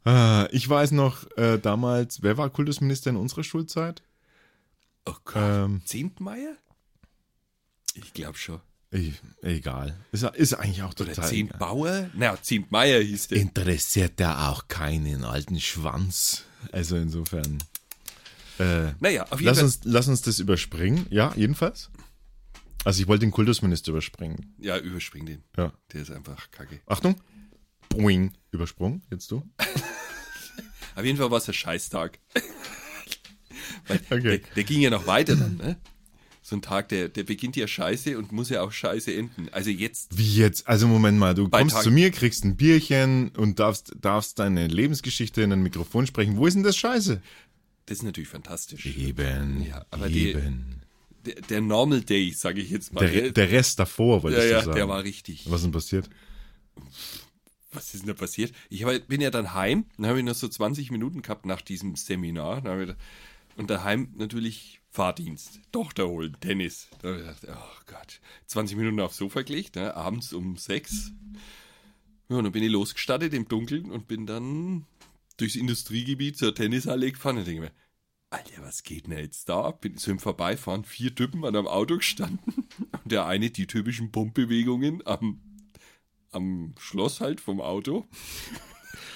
Ah, 0.06 0.48
Ich 0.52 0.68
weiß 0.68 0.92
noch 0.92 1.26
äh, 1.38 1.60
damals, 1.60 2.24
wer 2.24 2.38
war 2.38 2.50
Kultusminister 2.50 3.10
in 3.12 3.16
unserer 3.16 3.44
Schulzeit? 3.44 4.02
Oh 5.06 5.14
Gott. 5.26 5.36
Ähm, 5.38 5.82
Zehntmeier? 5.86 6.56
Ich 7.96 8.14
glaube 8.14 8.38
schon. 8.38 8.60
Ich, 8.94 9.14
egal. 9.42 9.98
Ist, 10.12 10.24
ist 10.24 10.54
eigentlich 10.54 10.82
auch 10.84 10.88
Oder 10.92 11.06
total. 11.06 11.14
egal. 11.14 11.30
Zehntbauer? 11.30 12.10
Na, 12.14 12.42
Zehntmeier 12.42 13.02
hieß 13.02 13.28
der. 13.30 13.40
Interessiert 13.40 14.20
der 14.20 14.50
auch 14.50 14.68
keinen 14.68 15.24
alten 15.24 15.60
Schwanz. 15.60 16.44
Also 16.72 16.96
insofern. 16.96 17.58
Äh, 18.60 18.92
Naja, 19.00 19.24
auf 19.30 19.40
jeden 19.42 19.46
lass, 19.46 19.58
Fall. 19.58 19.66
uns, 19.66 19.80
lass 19.84 20.08
uns 20.08 20.22
das 20.22 20.40
überspringen. 20.40 21.08
Ja, 21.10 21.34
jedenfalls. 21.36 21.90
Also 22.86 23.02
ich 23.02 23.08
wollte 23.08 23.22
den 23.26 23.32
Kultusminister 23.32 23.92
überspringen. 23.92 24.54
Ja, 24.60 24.78
überspring 24.78 25.26
den. 25.26 25.44
Ja. 25.58 25.74
Der 25.94 26.02
ist 26.02 26.12
einfach 26.12 26.52
kacke. 26.52 26.80
Achtung. 26.86 27.16
Boing. 27.90 28.34
Übersprungen. 28.52 29.02
Jetzt 29.10 29.32
du. 29.32 29.44
Auf 30.96 31.04
jeden 31.04 31.18
Fall 31.18 31.32
war 31.32 31.38
es 31.40 31.48
ein 31.48 31.54
Scheißtag. 31.54 32.20
Weil 33.88 34.00
Okay. 34.12 34.22
der, 34.22 34.38
der 34.56 34.64
ging 34.64 34.82
ja 34.82 34.90
noch 34.90 35.08
weiter 35.08 35.36
dann, 35.36 35.58
ne? 35.58 35.78
So 36.46 36.58
ein 36.58 36.62
Tag, 36.62 36.90
der, 36.90 37.08
der 37.08 37.24
beginnt 37.24 37.56
ja 37.56 37.68
scheiße 37.68 38.18
und 38.18 38.34
muss 38.34 38.50
ja 38.50 38.62
auch 38.64 38.72
scheiße 38.74 39.16
enden. 39.16 39.48
Also 39.54 39.70
jetzt, 39.70 40.18
Wie 40.18 40.36
jetzt? 40.36 40.68
Also 40.68 40.88
Moment 40.90 41.18
mal, 41.18 41.34
du 41.34 41.48
kommst 41.48 41.74
Tag- 41.76 41.84
zu 41.84 41.90
mir, 41.90 42.12
kriegst 42.12 42.44
ein 42.44 42.58
Bierchen 42.58 43.30
und 43.30 43.60
darfst, 43.60 43.94
darfst 44.02 44.40
deine 44.40 44.68
Lebensgeschichte 44.68 45.42
in 45.42 45.54
ein 45.54 45.64
Mikrofon 45.64 46.06
sprechen. 46.06 46.36
Wo 46.36 46.46
ist 46.46 46.56
denn 46.56 46.64
das 46.64 46.76
Scheiße? 46.78 47.22
das 47.86 47.98
ist 47.98 48.04
natürlich 48.04 48.30
fantastisch. 48.30 48.86
Eben. 48.86 49.66
Ja, 49.66 49.86
aber 49.90 50.08
die- 50.10 50.30
eben. 50.32 50.82
Der, 51.26 51.36
der 51.36 51.62
Normal 51.62 52.02
Day, 52.02 52.32
sage 52.32 52.60
ich 52.62 52.70
jetzt 52.70 52.94
mal. 52.94 53.10
Der, 53.10 53.32
der 53.32 53.50
Rest 53.50 53.80
davor, 53.80 54.18
ja, 54.18 54.24
wolltest 54.24 54.50
ja, 54.52 54.60
du 54.60 54.66
sagen. 54.66 54.76
der 54.76 54.88
war 54.90 55.04
richtig. 55.04 55.46
Was 55.50 55.62
ist 55.62 55.64
denn 55.64 55.72
passiert? 55.72 56.10
Was 57.72 57.94
ist 57.94 58.02
denn 58.02 58.08
da 58.08 58.14
passiert? 58.14 58.54
Ich 58.70 58.86
bin 59.08 59.22
ja 59.22 59.32
dann 59.32 59.54
heim, 59.54 59.86
dann 59.98 60.08
habe 60.08 60.20
ich 60.20 60.26
noch 60.26 60.36
so 60.36 60.48
20 60.48 60.92
Minuten 60.92 61.22
gehabt 61.22 61.46
nach 61.46 61.62
diesem 61.62 61.96
Seminar. 61.96 62.62
Dann 62.62 62.82
ich, 62.90 62.96
und 63.56 63.70
daheim 63.70 64.10
natürlich 64.18 64.82
Fahrdienst, 64.94 65.60
Tochter 65.72 66.08
holen, 66.08 66.38
Tennis. 66.40 66.88
Da 67.02 67.08
habe 67.10 67.18
ich 67.20 67.42
gedacht, 67.42 67.60
oh 67.60 67.82
Gott, 67.88 68.22
20 68.46 68.78
Minuten 68.78 69.00
aufs 69.00 69.18
Sofa 69.18 69.42
gelegt, 69.42 69.76
ne, 69.76 69.96
abends 69.96 70.34
um 70.34 70.56
sechs. 70.56 71.12
Ja, 72.30 72.38
und 72.38 72.44
dann 72.44 72.54
bin 72.54 72.62
ich 72.62 72.72
losgestartet 72.72 73.34
im 73.34 73.48
Dunkeln 73.48 73.90
und 73.90 74.08
bin 74.08 74.28
dann 74.28 74.86
durchs 75.38 75.56
Industriegebiet 75.56 76.38
zur 76.38 76.54
Tennishalle 76.54 77.12
gefahren 77.12 77.40
und 77.40 77.48
denke 77.48 77.62
mir, 77.62 77.72
Alter, 78.30 78.62
was 78.62 78.84
geht 78.84 79.08
denn 79.08 79.18
jetzt 79.18 79.50
da? 79.50 79.64
ab? 79.66 79.82
Bin 79.82 79.98
so 79.98 80.12
im 80.12 80.20
Vorbeifahren, 80.20 80.86
vier 80.86 81.16
Typen 81.16 81.44
an 81.44 81.56
einem 81.56 81.68
Auto 81.68 81.98
gestanden 81.98 82.68
und 83.04 83.12
der 83.12 83.26
eine 83.26 83.50
die 83.50 83.66
typischen 83.66 84.12
Pumpbewegungen 84.12 85.06
am, 85.08 85.42
am 86.30 86.76
Schloss 86.78 87.20
halt 87.20 87.42
vom 87.42 87.62
Auto. 87.62 88.08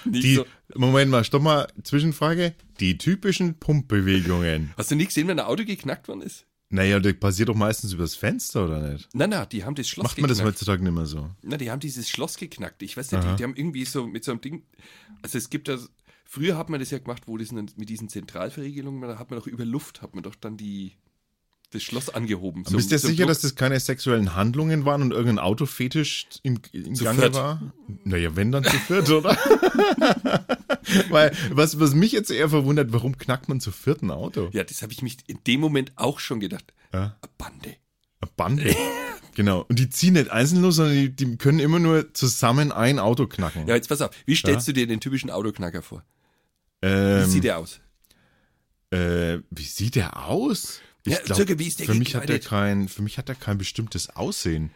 Die, 0.05 0.35
so, 0.35 0.45
Moment 0.75 1.11
mal, 1.11 1.23
stopp 1.23 1.41
mal, 1.41 1.67
Zwischenfrage. 1.83 2.53
Die 2.79 2.97
typischen 2.97 3.55
Pumpbewegungen. 3.55 4.73
hast 4.77 4.91
du 4.91 4.95
nie 4.95 5.05
gesehen, 5.05 5.27
wenn 5.27 5.39
ein 5.39 5.45
Auto 5.45 5.65
geknackt 5.65 6.07
worden 6.07 6.21
ist? 6.21 6.45
Naja, 6.69 6.99
das 6.99 7.13
passiert 7.13 7.47
doch 7.47 7.55
meistens 7.55 7.93
übers 7.93 8.15
Fenster, 8.15 8.65
oder 8.65 8.91
nicht? 8.91 9.07
Na, 9.13 9.25
na, 9.25 9.45
die 9.45 9.63
haben 9.63 9.75
das 9.75 9.87
Schloss 9.87 10.03
Macht 10.03 10.19
man 10.19 10.29
das 10.29 10.43
heutzutage 10.43 10.83
nicht 10.83 10.93
mehr 10.93 11.05
so? 11.05 11.29
Na, 11.41 11.55
die 11.55 11.71
haben 11.71 11.79
dieses 11.79 12.09
Schloss 12.09 12.37
geknackt. 12.37 12.83
Ich 12.83 12.97
weiß 12.97 13.11
nicht, 13.11 13.23
die, 13.23 13.35
die 13.37 13.43
haben 13.43 13.55
irgendwie 13.55 13.85
so 13.85 14.05
mit 14.05 14.25
so 14.25 14.31
einem 14.31 14.41
Ding. 14.41 14.63
Also 15.21 15.37
es 15.37 15.49
gibt 15.49 15.69
das. 15.69 15.89
Früher 16.25 16.57
hat 16.57 16.69
man 16.69 16.81
das 16.81 16.91
ja 16.91 16.97
gemacht, 16.97 17.23
wo 17.25 17.37
das 17.37 17.53
mit 17.53 17.87
diesen 17.87 18.09
Zentralverriegelungen, 18.09 19.01
da 19.01 19.17
hat 19.17 19.29
man 19.29 19.39
doch 19.39 19.47
über 19.47 19.63
Luft, 19.63 20.01
hat 20.01 20.13
man 20.13 20.23
doch 20.23 20.35
dann 20.35 20.57
die 20.57 20.91
das 21.71 21.83
Schloss 21.83 22.09
angehoben. 22.09 22.63
Aber 22.65 22.75
bist 22.77 22.91
du 22.91 22.95
dir 22.95 22.99
sicher, 22.99 23.25
dass 23.25 23.41
das 23.41 23.55
keine 23.55 23.79
sexuellen 23.79 24.35
Handlungen 24.35 24.85
waren 24.85 25.01
und 25.01 25.11
irgendein 25.11 25.39
Autofetisch 25.39 26.27
im, 26.43 26.59
im 26.71 26.95
Zu 26.95 27.03
Gange 27.03 27.21
viert. 27.21 27.33
war? 27.33 27.73
Naja, 28.03 28.35
wenn 28.35 28.51
dann 28.51 28.63
zu 28.63 28.77
viert, 28.77 29.09
oder? 29.09 29.31
Weil, 31.09 31.35
was, 31.51 31.79
was 31.79 31.93
mich 31.93 32.13
jetzt 32.13 32.31
eher 32.31 32.49
verwundert, 32.49 32.93
warum 32.93 33.17
knackt 33.17 33.49
man 33.49 33.59
zu 33.59 33.71
vierten 33.71 34.11
Auto? 34.11 34.49
Ja, 34.53 34.63
das 34.63 34.81
habe 34.81 34.93
ich 34.93 35.01
mich 35.01 35.17
in 35.27 35.39
dem 35.45 35.59
Moment 35.59 35.91
auch 35.97 36.19
schon 36.19 36.39
gedacht. 36.39 36.73
Ja. 36.93 37.17
Eine 37.21 37.31
Bande. 37.37 37.75
Eine 38.21 38.31
Bande. 38.37 38.75
genau. 39.35 39.65
Und 39.67 39.79
die 39.79 39.89
ziehen 39.89 40.13
nicht 40.13 40.29
einzeln 40.29 40.61
los, 40.61 40.77
sondern 40.77 40.95
die, 40.95 41.13
die 41.13 41.37
können 41.37 41.59
immer 41.59 41.79
nur 41.79 42.13
zusammen 42.13 42.71
ein 42.71 42.99
Auto 42.99 43.27
knacken. 43.27 43.67
Ja, 43.67 43.75
jetzt 43.75 43.89
pass 43.89 44.01
auf. 44.01 44.11
Wie 44.25 44.35
stellst 44.35 44.67
du 44.67 44.71
dir 44.71 44.87
den 44.87 45.01
typischen 45.01 45.29
Autoknacker 45.29 45.81
vor? 45.81 46.03
Wie 46.81 46.87
ähm, 46.87 47.29
sieht 47.29 47.43
der 47.43 47.57
aus? 47.57 47.81
äh, 48.91 49.39
wie 49.49 49.63
sieht 49.63 49.95
der 49.95 50.27
aus? 50.27 50.81
Ich 51.07 51.13
Ja, 51.27 51.35
circa, 51.35 51.57
wie 51.57 51.67
ist 51.67 51.79
der 51.79 51.85
für 51.87 51.93
mich 51.95 52.15
hat 52.15 52.29
der 52.29 52.39
gekleidet? 52.39 52.47
kein, 52.49 52.87
für 52.87 53.01
mich 53.01 53.17
hat 53.17 53.29
er 53.29 53.35
kein 53.35 53.57
bestimmtes 53.57 54.09
Aussehen. 54.15 54.71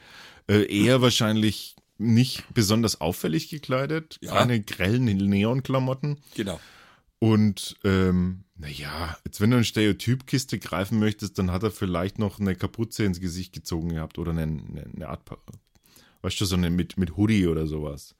Äh, 0.47 0.63
eher 0.65 1.01
wahrscheinlich 1.01 1.75
nicht 1.97 2.43
besonders 2.53 2.99
auffällig 3.01 3.49
gekleidet, 3.49 4.17
Ja. 4.21 4.31
keine 4.33 4.61
grellen 4.61 5.05
Neonklamotten 5.05 6.17
Genau. 6.35 6.59
und 7.19 7.75
ähm, 7.83 8.43
Naja, 8.57 9.17
jetzt 9.25 9.39
wenn 9.41 9.51
du 9.51 9.57
eine 9.57 9.65
Stereotypkiste 9.65 10.57
greifen 10.59 10.99
möchtest, 10.99 11.37
dann 11.37 11.51
hat 11.51 11.63
er 11.63 11.71
vielleicht 11.71 12.17
noch 12.19 12.39
eine 12.39 12.55
Kapuze 12.55 13.03
ins 13.03 13.19
Gesicht 13.19 13.53
gezogen 13.53 13.89
gehabt 13.89 14.17
oder 14.17 14.31
eine, 14.31 14.43
eine, 14.43 14.85
eine 14.95 15.07
Art, 15.09 15.21
weißt 16.21 16.39
du, 16.41 16.45
so 16.45 16.55
eine 16.55 16.69
mit, 16.69 16.97
mit 16.97 17.17
Hoodie 17.17 17.47
oder 17.47 17.67
sowas. 17.67 18.15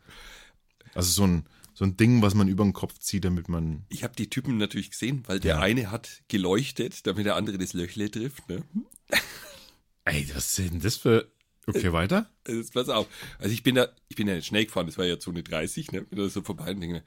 Also 0.94 1.10
so 1.12 1.24
ein, 1.25 1.46
so 1.82 1.86
ein 1.88 1.98
Ding, 1.98 2.22
was 2.22 2.36
man 2.36 2.48
über 2.48 2.64
den 2.64 2.74
Kopf 2.74 3.00
zieht, 3.00 3.26
damit 3.26 3.50
man. 3.50 3.88
Ich 3.90 4.04
habe 4.04 4.14
die 4.16 4.30
Typen 4.30 4.58
natürlich 4.58 4.92
gesehen, 4.92 5.24
weil 5.26 5.40
der 5.40 5.56
Ja. 5.56 5.62
eine 5.62 5.90
hat 5.90 6.22
geleuchtet, 6.28 7.08
damit 7.08 7.26
der 7.26 7.36
andere 7.36 7.58
das 7.58 7.74
Löchle 7.74 8.12
trifft. 8.12 8.48
Ne? 8.48 8.64
Ey, 10.06 10.30
was 10.36 10.60
ist 10.60 10.72
denn 10.72 10.80
das 10.80 10.98
für. 10.98 11.28
Okay, 11.66 11.92
weiter? 11.92 12.30
Also, 12.48 12.70
pass 12.72 12.88
auf. 12.90 13.08
Also 13.40 13.52
ich 13.52 13.64
bin 13.64 13.74
da, 13.74 13.88
ich 14.10 14.16
bin 14.16 14.28
ja 14.28 14.36
nicht 14.36 14.46
schnell 14.46 14.66
gefahren, 14.66 14.86
das 14.86 15.00
war 15.00 15.06
ja 15.06 15.18
Zone 15.18 15.42
30, 15.42 15.92
ne? 15.92 16.04
Bin 16.04 16.20
da 16.20 16.30
so 16.30 16.44
vorbei 16.44 16.70
und 16.70 16.82
denke 16.82 16.98
mir, 16.98 17.04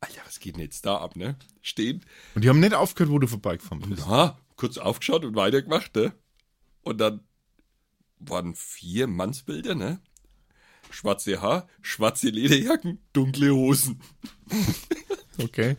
Alter, 0.00 0.22
was 0.24 0.40
geht 0.40 0.54
denn 0.56 0.62
jetzt 0.62 0.86
da 0.86 0.96
ab, 0.96 1.14
ne? 1.16 1.36
Stehen, 1.60 2.02
Und 2.34 2.44
die 2.44 2.48
haben 2.48 2.60
nicht 2.60 2.72
aufgehört, 2.74 3.12
wo 3.12 3.18
du 3.18 3.26
vorbeigefahren 3.26 3.80
bist. 3.86 4.04
na, 4.08 4.38
kurz 4.56 4.78
aufgeschaut 4.78 5.24
und 5.26 5.36
weitergemacht, 5.36 5.94
ne? 5.96 6.14
Und 6.80 6.98
dann 6.98 7.20
waren 8.20 8.54
vier 8.54 9.06
Mannsbilder, 9.06 9.74
ne? 9.74 10.00
Schwarze 10.92 11.40
Haar, 11.40 11.68
schwarze 11.80 12.28
Lederjacken, 12.28 12.98
dunkle 13.12 13.54
Hosen. 13.54 14.00
Okay. 15.38 15.76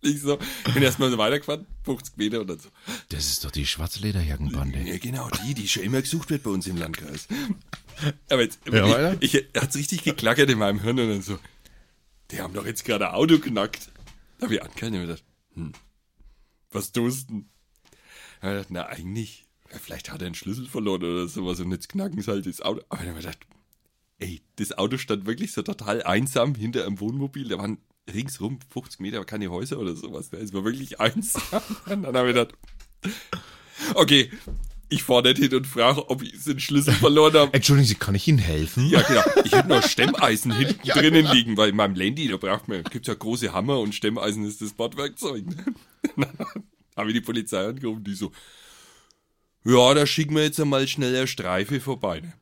Ich 0.00 0.20
so, 0.20 0.38
bin 0.74 0.82
erstmal 0.82 1.10
so 1.10 1.16
weitergefahren, 1.18 1.66
50 1.84 2.16
Meter 2.18 2.40
und 2.42 2.46
dann 2.48 2.58
so. 2.58 2.68
Das 3.08 3.26
ist 3.26 3.42
doch 3.44 3.50
die 3.50 3.66
Schwarzlederjackenbande. 3.66 4.80
Ja, 4.80 4.98
genau, 4.98 5.28
die, 5.30 5.54
die 5.54 5.66
schon 5.66 5.82
immer 5.82 6.02
gesucht 6.02 6.28
wird 6.30 6.42
bei 6.42 6.50
uns 6.50 6.66
im 6.66 6.76
Landkreis. 6.76 7.26
Aber 8.28 8.42
jetzt, 8.42 8.60
Ja, 8.70 8.86
weiter? 8.88 9.16
ich, 9.20 9.34
ich 9.34 9.46
hat's 9.56 9.76
richtig 9.76 10.02
geklackert 10.04 10.50
in 10.50 10.58
meinem 10.58 10.80
Hirn 10.80 10.98
und 11.00 11.08
dann 11.08 11.22
so, 11.22 11.38
die 12.30 12.40
haben 12.40 12.52
doch 12.52 12.66
jetzt 12.66 12.84
gerade 12.84 13.08
ein 13.08 13.14
Auto 13.14 13.38
knackt. 13.38 13.90
Da 14.38 14.44
habe 14.44 14.54
ich 14.56 14.62
angehalten 14.62 14.94
und 14.94 15.00
mir 15.00 15.06
gedacht, 15.06 15.24
hm, 15.54 15.72
was 16.70 16.92
tust 16.92 17.30
du 17.30 17.34
denn? 17.34 17.48
Da 18.42 18.48
hab 18.48 18.52
ich 18.52 18.56
gedacht, 18.58 18.70
na 18.70 18.86
eigentlich, 18.86 19.46
vielleicht 19.82 20.12
hat 20.12 20.20
er 20.20 20.26
einen 20.26 20.34
Schlüssel 20.34 20.66
verloren 20.66 21.02
oder 21.02 21.28
sowas 21.28 21.60
und 21.60 21.72
jetzt 21.72 21.88
knacken 21.88 22.20
sie 22.20 22.30
halt 22.30 22.44
das 22.44 22.60
Auto. 22.60 22.82
Aber 22.90 22.98
dann 23.04 23.08
habe 23.08 23.20
ich 23.20 23.24
gedacht, 23.24 23.46
ey, 24.24 24.40
das 24.56 24.76
Auto 24.76 24.96
stand 24.96 25.26
wirklich 25.26 25.52
so 25.52 25.62
total 25.62 26.02
einsam 26.02 26.54
hinter 26.54 26.86
einem 26.86 26.98
Wohnmobil. 27.00 27.48
Da 27.48 27.58
waren 27.58 27.78
ringsrum 28.12 28.58
50 28.72 29.00
Meter, 29.00 29.24
keine 29.24 29.50
Häuser 29.50 29.78
oder 29.78 29.94
sowas. 29.94 30.30
Es 30.32 30.52
war 30.52 30.64
wirklich 30.64 31.00
einsam. 31.00 31.62
Und 31.86 32.02
dann 32.02 32.16
habe 32.16 32.30
ich 32.30 32.34
gedacht, 32.34 32.54
okay, 33.94 34.30
ich 34.88 35.02
fahre 35.02 35.22
nicht 35.22 35.38
hin 35.38 35.54
und 35.54 35.66
frage, 35.66 36.08
ob 36.08 36.22
ich 36.22 36.42
den 36.44 36.60
Schlüssel 36.60 36.94
verloren 36.94 37.34
habe. 37.34 37.52
Entschuldigen 37.52 37.88
Sie, 37.88 37.94
kann 37.96 38.14
ich 38.14 38.26
Ihnen 38.28 38.38
helfen? 38.38 38.86
Ja, 38.88 39.02
genau. 39.02 39.22
Ich 39.44 39.52
hätte 39.52 39.68
noch 39.68 39.86
Stemmeisen 39.86 40.52
hinten 40.56 40.88
drinnen 40.88 41.26
liegen, 41.26 41.56
weil 41.56 41.70
in 41.70 41.76
meinem 41.76 41.94
Landy, 41.94 42.28
da 42.28 42.36
braucht 42.36 42.68
man, 42.68 42.82
gibt's 42.84 43.08
ja 43.08 43.14
große 43.14 43.52
Hammer 43.52 43.78
und 43.80 43.94
Stemmeisen 43.94 44.46
ist 44.46 44.62
das 44.62 44.72
Bordwerkzeug. 44.72 45.44
Ne? 46.16 46.28
Habe 46.96 47.08
ich 47.08 47.14
die 47.14 47.20
Polizei 47.20 47.66
angerufen, 47.66 48.04
die 48.04 48.14
so, 48.14 48.30
ja, 49.64 49.94
da 49.94 50.06
schicken 50.06 50.36
wir 50.36 50.44
jetzt 50.44 50.60
einmal 50.60 50.86
schnell 50.86 51.16
eine 51.16 51.26
Streife 51.26 51.80
vorbei. 51.80 52.20
Ne? 52.20 52.32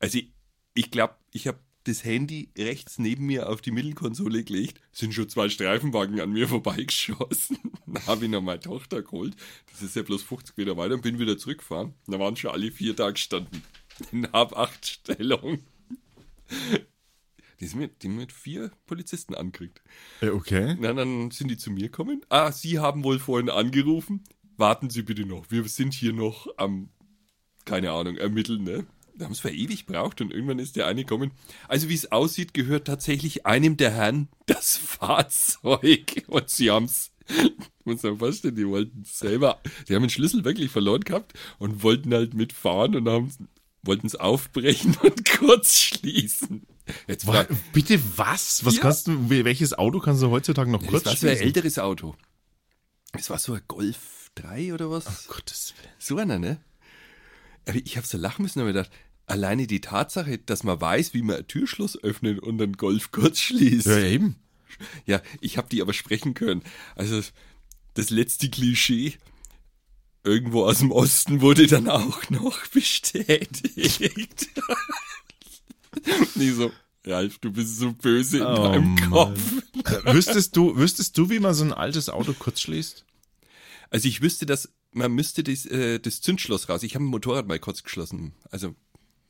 Also 0.00 0.18
ich, 0.18 0.32
ich 0.74 0.90
glaube, 0.90 1.14
ich 1.32 1.46
habe 1.46 1.58
das 1.84 2.04
Handy 2.04 2.50
rechts 2.56 2.98
neben 2.98 3.26
mir 3.26 3.48
auf 3.48 3.60
die 3.60 3.72
Mittelkonsole 3.72 4.44
gelegt, 4.44 4.80
sind 4.92 5.14
schon 5.14 5.28
zwei 5.28 5.48
Streifenwagen 5.48 6.20
an 6.20 6.30
mir 6.30 6.46
vorbeigeschossen. 6.48 7.58
Dann 7.86 8.06
habe 8.06 8.24
ich 8.24 8.30
noch 8.30 8.42
meine 8.42 8.60
Tochter 8.60 9.02
geholt. 9.02 9.34
Das 9.70 9.82
ist 9.82 9.96
ja 9.96 10.02
bloß 10.02 10.22
50 10.22 10.56
Meter 10.56 10.76
weiter 10.76 10.94
und 10.94 11.02
bin 11.02 11.18
wieder 11.18 11.36
zurückgefahren. 11.36 11.94
Da 12.06 12.18
waren 12.18 12.36
schon 12.36 12.52
alle 12.52 12.70
vier 12.70 12.94
da 12.94 13.10
gestanden. 13.10 13.62
In 14.12 14.30
halb 14.32 14.56
acht 14.56 14.86
Stellung. 14.86 15.60
Die 17.60 17.66
sind 17.66 17.80
mit, 17.80 18.02
die 18.02 18.08
mit 18.08 18.32
vier 18.32 18.70
Polizisten 18.86 19.34
angekriegt. 19.34 19.82
Okay. 20.20 20.76
Na, 20.78 20.92
dann 20.92 21.30
sind 21.30 21.48
die 21.48 21.56
zu 21.56 21.70
mir 21.70 21.84
gekommen. 21.84 22.24
Ah, 22.28 22.52
Sie 22.52 22.78
haben 22.78 23.04
wohl 23.04 23.18
vorhin 23.18 23.50
angerufen. 23.50 24.24
Warten 24.56 24.90
Sie 24.90 25.02
bitte 25.02 25.24
noch. 25.24 25.50
Wir 25.50 25.64
sind 25.68 25.94
hier 25.94 26.12
noch 26.12 26.46
am, 26.56 26.90
keine 27.64 27.92
Ahnung, 27.92 28.16
ermitteln, 28.16 28.64
ne? 28.64 28.86
Da 29.16 29.26
haben 29.26 29.32
es 29.32 29.40
für 29.40 29.50
ewig 29.50 29.86
braucht 29.86 30.20
und 30.20 30.32
irgendwann 30.32 30.58
ist 30.58 30.76
der 30.76 30.86
eine 30.86 31.02
gekommen. 31.04 31.32
Also 31.68 31.88
wie 31.88 31.94
es 31.94 32.10
aussieht, 32.12 32.54
gehört 32.54 32.86
tatsächlich 32.86 33.44
einem 33.46 33.76
der 33.76 33.90
Herren 33.92 34.28
das 34.46 34.76
Fahrzeug. 35.36 36.24
Und 36.28 36.48
sie 36.48 36.70
haben 36.70 36.84
es, 36.86 37.10
muss 37.84 38.02
man 38.02 38.18
vorstellen, 38.18 38.56
die 38.56 38.66
wollten 38.66 39.04
selber, 39.04 39.60
die 39.88 39.94
haben 39.94 40.02
den 40.02 40.10
Schlüssel 40.10 40.44
wirklich 40.44 40.70
verloren 40.70 41.02
gehabt 41.02 41.34
und 41.58 41.82
wollten 41.82 42.12
halt 42.14 42.34
mitfahren 42.34 42.96
und 42.96 43.08
haben 43.08 43.32
wollten 43.84 44.06
es 44.06 44.14
aufbrechen 44.14 44.96
und 45.02 45.24
kurz 45.38 45.78
schließen. 45.78 46.66
Jetzt 47.08 47.26
Wa- 47.26 47.34
war, 47.34 47.46
Bitte 47.72 48.00
was? 48.16 48.64
Was 48.64 48.76
Ja. 48.76 48.82
kannst 48.82 49.08
du, 49.08 49.28
welches 49.30 49.74
Auto 49.74 49.98
kannst 49.98 50.22
du 50.22 50.30
heutzutage 50.30 50.70
noch 50.70 50.86
kurz 50.86 51.02
das 51.04 51.12
war 51.14 51.16
so 51.16 51.26
ein 51.26 51.30
schließen? 51.32 51.46
älteres 51.46 51.78
Auto. 51.78 52.14
Es 53.12 53.28
war 53.28 53.38
so 53.38 53.54
ein 53.54 53.62
Golf 53.68 54.30
3 54.36 54.72
oder 54.72 54.90
was? 54.90 55.06
Oh, 55.28 55.34
Gottes 55.34 55.74
Willen. 55.76 55.92
So 55.98 56.16
einer, 56.16 56.38
ne? 56.38 56.60
Ich 57.84 57.96
habe 57.96 58.06
so 58.06 58.18
lachen 58.18 58.42
müssen 58.42 58.60
und 58.60 58.66
mir 58.66 58.72
gedacht, 58.72 58.90
alleine 59.26 59.66
die 59.66 59.80
Tatsache, 59.80 60.38
dass 60.38 60.64
man 60.64 60.80
weiß, 60.80 61.14
wie 61.14 61.22
man 61.22 61.36
ein 61.36 61.46
Türschloss 61.46 62.02
öffnet 62.02 62.40
und 62.40 62.58
dann 62.58 62.72
Golf 62.74 63.12
kurz 63.12 63.38
schließt. 63.40 63.86
Ja, 63.86 63.98
Ja, 63.98 64.06
eben. 64.06 64.36
ich 65.40 65.58
habe 65.58 65.68
die 65.70 65.80
aber 65.82 65.92
sprechen 65.92 66.34
können. 66.34 66.62
Also 66.96 67.22
das 67.94 68.10
letzte 68.10 68.50
Klischee 68.50 69.14
irgendwo 70.24 70.64
aus 70.64 70.78
dem 70.78 70.90
Osten 70.92 71.40
wurde 71.40 71.66
dann 71.66 71.88
auch 71.88 72.30
noch 72.30 72.66
bestätigt. 72.72 74.48
Nicht 76.36 76.54
so, 76.56 76.72
Ralf, 77.04 77.38
du 77.38 77.52
bist 77.52 77.76
so 77.78 77.92
böse 77.92 78.38
in 78.38 78.44
Oh, 78.44 78.64
deinem 78.64 78.94
Mann. 78.94 79.10
Kopf. 79.10 79.40
Äh, 79.84 80.14
wüsstest 80.14 80.56
du, 80.56 80.76
wüsstest 80.76 81.18
du, 81.18 81.28
wie 81.30 81.38
man 81.40 81.54
so 81.54 81.64
ein 81.64 81.72
altes 81.72 82.08
Auto 82.08 82.32
kurz 82.32 82.60
schließt? 82.60 83.04
Also 83.90 84.08
ich 84.08 84.20
wüsste, 84.22 84.46
dass 84.46 84.72
man 84.92 85.12
müsste 85.12 85.42
das, 85.42 85.66
äh, 85.66 85.98
das 85.98 86.20
Zündschloss 86.20 86.68
raus. 86.68 86.82
Ich 86.82 86.94
habe 86.94 87.04
ein 87.04 87.08
Motorrad 87.08 87.46
mal 87.46 87.58
kurz 87.58 87.82
geschlossen. 87.82 88.32
Also 88.50 88.74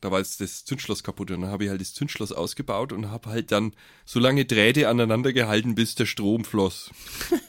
da 0.03 0.11
war 0.11 0.19
jetzt 0.19 0.41
das 0.41 0.65
Zündschloss 0.65 1.03
kaputt 1.03 1.31
und 1.31 1.41
dann 1.41 1.49
habe 1.49 1.63
ich 1.63 1.69
halt 1.69 1.79
das 1.79 1.93
Zündschloss 1.93 2.33
ausgebaut 2.33 2.91
und 2.91 3.09
habe 3.09 3.29
halt 3.29 3.51
dann 3.53 3.73
so 4.05 4.19
lange 4.19 4.43
Drähte 4.43 4.89
aneinander 4.89 5.31
gehalten, 5.31 5.75
bis 5.75 5.95
der 5.95 6.05
Strom 6.05 6.43
floss. 6.43 6.91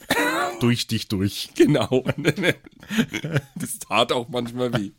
Durch 0.60 0.86
dich 0.86 1.08
durch. 1.08 1.50
Genau. 1.56 2.04
das 3.56 3.78
tat 3.80 4.12
auch 4.12 4.28
manchmal 4.28 4.72
weh. 4.72 4.92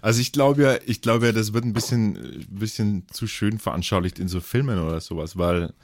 Also 0.00 0.20
ich 0.20 0.30
glaube 0.30 0.62
ja, 0.62 0.78
ich 0.86 1.00
glaube 1.00 1.26
ja, 1.26 1.32
das 1.32 1.52
wird 1.52 1.64
ein 1.64 1.72
bisschen, 1.72 2.16
ein 2.16 2.46
bisschen 2.48 3.06
zu 3.10 3.26
schön 3.26 3.58
veranschaulicht 3.58 4.20
in 4.20 4.28
so 4.28 4.40
Filmen 4.40 4.78
oder 4.78 5.00
sowas, 5.00 5.36
weil, 5.36 5.74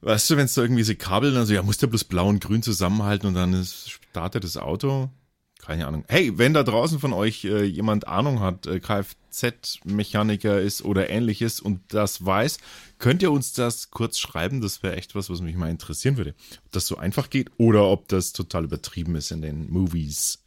weißt 0.00 0.30
du, 0.30 0.36
wenn 0.38 0.46
es 0.46 0.54
da 0.54 0.62
irgendwie 0.62 0.80
diese 0.80 0.96
Kabel, 0.96 1.36
also 1.36 1.52
ja, 1.52 1.62
muss 1.62 1.78
der 1.78 1.88
bloß 1.88 2.04
blau 2.04 2.28
und 2.28 2.42
grün 2.42 2.62
zusammenhalten 2.62 3.28
und 3.28 3.34
dann 3.34 3.52
ist, 3.52 3.90
startet 3.90 4.42
das 4.42 4.56
Auto. 4.56 5.10
Keine 5.58 5.86
Ahnung. 5.86 6.04
Hey, 6.08 6.38
wenn 6.38 6.54
da 6.54 6.62
draußen 6.62 7.00
von 7.00 7.12
euch 7.12 7.44
äh, 7.44 7.64
jemand 7.64 8.06
Ahnung 8.06 8.40
hat, 8.40 8.66
äh, 8.66 8.78
Kfz-Mechaniker 8.78 10.60
ist 10.60 10.84
oder 10.84 11.10
ähnliches 11.10 11.60
und 11.60 11.80
das 11.88 12.24
weiß, 12.24 12.58
könnt 12.98 13.22
ihr 13.22 13.32
uns 13.32 13.52
das 13.52 13.90
kurz 13.90 14.18
schreiben. 14.18 14.60
Das 14.60 14.82
wäre 14.82 14.96
echt 14.96 15.14
was, 15.14 15.28
was 15.28 15.40
mich 15.40 15.56
mal 15.56 15.70
interessieren 15.70 16.16
würde. 16.16 16.34
Ob 16.64 16.72
das 16.72 16.86
so 16.86 16.96
einfach 16.96 17.30
geht 17.30 17.50
oder 17.56 17.84
ob 17.84 18.08
das 18.08 18.32
total 18.32 18.64
übertrieben 18.64 19.16
ist 19.16 19.32
in 19.32 19.42
den 19.42 19.70
Movies. 19.70 20.44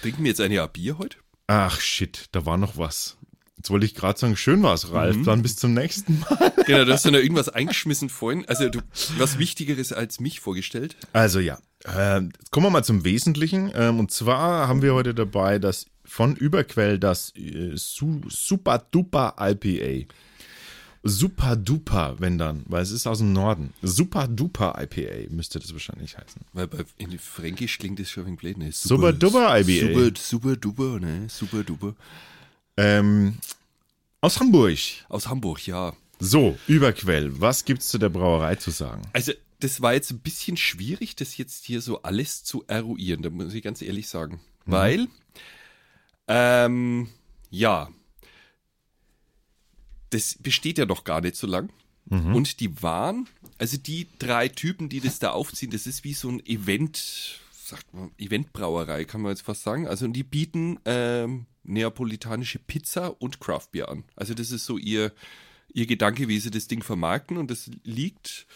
Trinken 0.00 0.24
wir 0.24 0.30
jetzt 0.30 0.40
ein 0.40 0.52
Jahr 0.52 0.68
Bier 0.68 0.98
heute? 0.98 1.18
Ach 1.46 1.80
shit, 1.80 2.28
da 2.32 2.46
war 2.46 2.56
noch 2.56 2.78
was. 2.78 3.16
Jetzt 3.56 3.70
wollte 3.70 3.86
ich 3.86 3.94
gerade 3.94 4.18
sagen, 4.18 4.36
schön 4.36 4.62
war's, 4.62 4.92
Ralf. 4.92 5.16
Dann 5.24 5.42
bis 5.42 5.56
zum 5.56 5.74
nächsten 5.74 6.20
Mal. 6.20 6.52
Genau, 6.66 6.84
du 6.84 6.92
hast 6.92 7.04
ja 7.04 7.10
noch 7.10 7.18
irgendwas 7.18 7.48
eingeschmissen 7.48 8.08
vorhin. 8.08 8.44
Also 8.46 8.68
du 8.68 8.80
was 9.16 9.38
Wichtigeres 9.38 9.92
als 9.92 10.20
mich 10.20 10.40
vorgestellt. 10.40 10.96
Also 11.12 11.40
ja, 11.40 11.58
äh, 11.84 12.20
jetzt 12.20 12.50
kommen 12.50 12.66
wir 12.66 12.70
mal 12.70 12.84
zum 12.84 13.04
Wesentlichen. 13.04 13.70
Ähm, 13.74 13.98
und 13.98 14.10
zwar 14.10 14.68
haben 14.68 14.82
wir 14.82 14.94
heute 14.94 15.14
dabei 15.14 15.58
das 15.58 15.86
von 16.04 16.36
Überquell 16.36 16.98
das 16.98 17.34
äh, 17.36 17.72
Su 17.76 18.20
Super 18.28 18.84
Duper 18.90 19.36
IPA. 19.38 20.06
Super 21.06 21.54
Duper, 21.54 22.16
wenn 22.18 22.38
dann, 22.38 22.62
weil 22.66 22.82
es 22.82 22.90
ist 22.90 23.06
aus 23.06 23.18
dem 23.18 23.34
Norden. 23.34 23.74
Super 23.82 24.26
Duper 24.26 24.74
IPA 24.80 25.30
müsste 25.30 25.58
das 25.58 25.70
wahrscheinlich 25.74 26.16
heißen. 26.16 26.40
Weil 26.54 26.66
bei, 26.66 26.78
in 26.96 27.18
Fränkisch 27.18 27.78
klingt 27.78 28.00
das 28.00 28.08
schon 28.08 28.26
ein 28.26 28.36
blöd, 28.36 28.56
ne? 28.56 28.72
Super 28.72 29.12
duper 29.12 29.60
IBA. 29.60 29.92
Super, 29.92 30.18
super 30.18 30.56
duper, 30.56 31.00
ne? 31.00 31.26
Super 31.28 31.62
duper. 31.62 31.94
Ähm, 32.78 33.34
aus 34.22 34.40
Hamburg. 34.40 34.78
Aus 35.10 35.28
Hamburg, 35.28 35.66
ja. 35.66 35.92
So, 36.20 36.56
Überquell, 36.66 37.38
was 37.38 37.66
gibt's 37.66 37.88
zu 37.88 37.98
der 37.98 38.08
Brauerei 38.08 38.54
zu 38.54 38.70
sagen? 38.70 39.02
Also, 39.12 39.32
das 39.64 39.80
war 39.80 39.94
jetzt 39.94 40.10
ein 40.10 40.20
bisschen 40.20 40.58
schwierig, 40.58 41.16
das 41.16 41.38
jetzt 41.38 41.64
hier 41.64 41.80
so 41.80 42.02
alles 42.02 42.44
zu 42.44 42.64
eruieren, 42.66 43.22
da 43.22 43.30
muss 43.30 43.54
ich 43.54 43.62
ganz 43.62 43.80
ehrlich 43.80 44.08
sagen. 44.08 44.40
Weil, 44.66 45.08
ähm, 46.28 47.08
ja, 47.48 47.90
das 50.10 50.36
besteht 50.38 50.76
ja 50.76 50.84
noch 50.84 51.04
gar 51.04 51.22
nicht 51.22 51.36
so 51.36 51.46
lang. 51.46 51.70
Und 52.34 52.60
die 52.60 52.82
waren, 52.82 53.26
also 53.56 53.78
die 53.78 54.06
drei 54.18 54.48
Typen, 54.48 54.90
die 54.90 55.00
das 55.00 55.18
da 55.18 55.30
aufziehen, 55.30 55.70
das 55.70 55.86
ist 55.86 56.04
wie 56.04 56.12
so 56.12 56.28
ein 56.28 56.44
Event, 56.44 57.40
sagt 57.50 57.94
man, 57.94 58.10
Eventbrauerei, 58.18 59.06
kann 59.06 59.22
man 59.22 59.32
jetzt 59.32 59.42
fast 59.42 59.62
sagen. 59.62 59.88
Also, 59.88 60.04
und 60.04 60.12
die 60.12 60.22
bieten 60.22 60.78
ähm, 60.84 61.46
neapolitanische 61.62 62.58
Pizza 62.58 63.18
und 63.22 63.40
Craftbier 63.40 63.88
an. 63.88 64.04
Also, 64.14 64.34
das 64.34 64.50
ist 64.50 64.66
so 64.66 64.76
ihr, 64.76 65.12
ihr 65.72 65.86
Gedanke, 65.86 66.28
wie 66.28 66.38
sie 66.38 66.50
das 66.50 66.68
Ding 66.68 66.82
vermarkten 66.82 67.38
und 67.38 67.50
das 67.50 67.70
liegt 67.82 68.46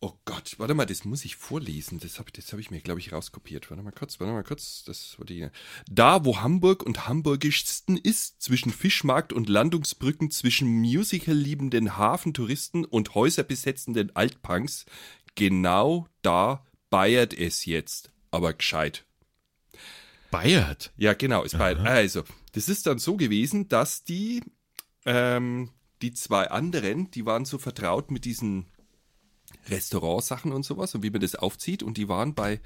Oh 0.00 0.12
Gott, 0.24 0.54
warte 0.58 0.74
mal, 0.74 0.86
das 0.86 1.04
muss 1.04 1.24
ich 1.24 1.34
vorlesen. 1.34 1.98
Das 1.98 2.20
habe 2.20 2.30
das 2.30 2.52
hab 2.52 2.60
ich 2.60 2.70
mir, 2.70 2.80
glaube 2.80 3.00
ich, 3.00 3.12
rauskopiert. 3.12 3.68
Warte 3.68 3.82
mal 3.82 3.90
kurz, 3.90 4.20
warte 4.20 4.32
mal 4.32 4.44
kurz. 4.44 4.84
Das 4.84 5.18
war 5.18 5.26
die. 5.26 5.48
Da, 5.90 6.24
wo 6.24 6.40
Hamburg 6.40 6.84
und 6.84 7.08
Hamburgischsten 7.08 7.96
ist, 7.96 8.40
zwischen 8.40 8.70
Fischmarkt 8.70 9.32
und 9.32 9.48
Landungsbrücken, 9.48 10.30
zwischen 10.30 10.68
Musical-liebenden 10.68 11.96
Hafentouristen 11.96 12.84
und 12.84 13.16
häuserbesetzenden 13.16 14.14
Altpunks, 14.14 14.86
genau 15.34 16.06
da 16.22 16.64
bayert 16.90 17.34
es 17.36 17.64
jetzt. 17.64 18.12
Aber 18.30 18.52
gescheit. 18.52 19.04
Bayert? 20.30 20.92
Ja, 20.96 21.14
genau, 21.14 21.42
ist 21.42 21.58
bayert. 21.58 21.80
Also, 21.80 22.22
das 22.52 22.68
ist 22.68 22.86
dann 22.86 23.00
so 23.00 23.16
gewesen, 23.16 23.68
dass 23.68 24.04
die, 24.04 24.44
ähm, 25.06 25.70
die 26.02 26.12
zwei 26.12 26.50
anderen, 26.50 27.10
die 27.10 27.26
waren 27.26 27.44
so 27.44 27.58
vertraut 27.58 28.12
mit 28.12 28.24
diesen 28.24 28.66
Restaurantsachen 29.70 30.52
und 30.52 30.64
sowas 30.64 30.94
und 30.94 31.02
wie 31.02 31.10
man 31.10 31.20
das 31.20 31.34
aufzieht. 31.34 31.82
Und 31.82 31.96
die 31.96 32.08
waren 32.08 32.34
bei, 32.34 32.60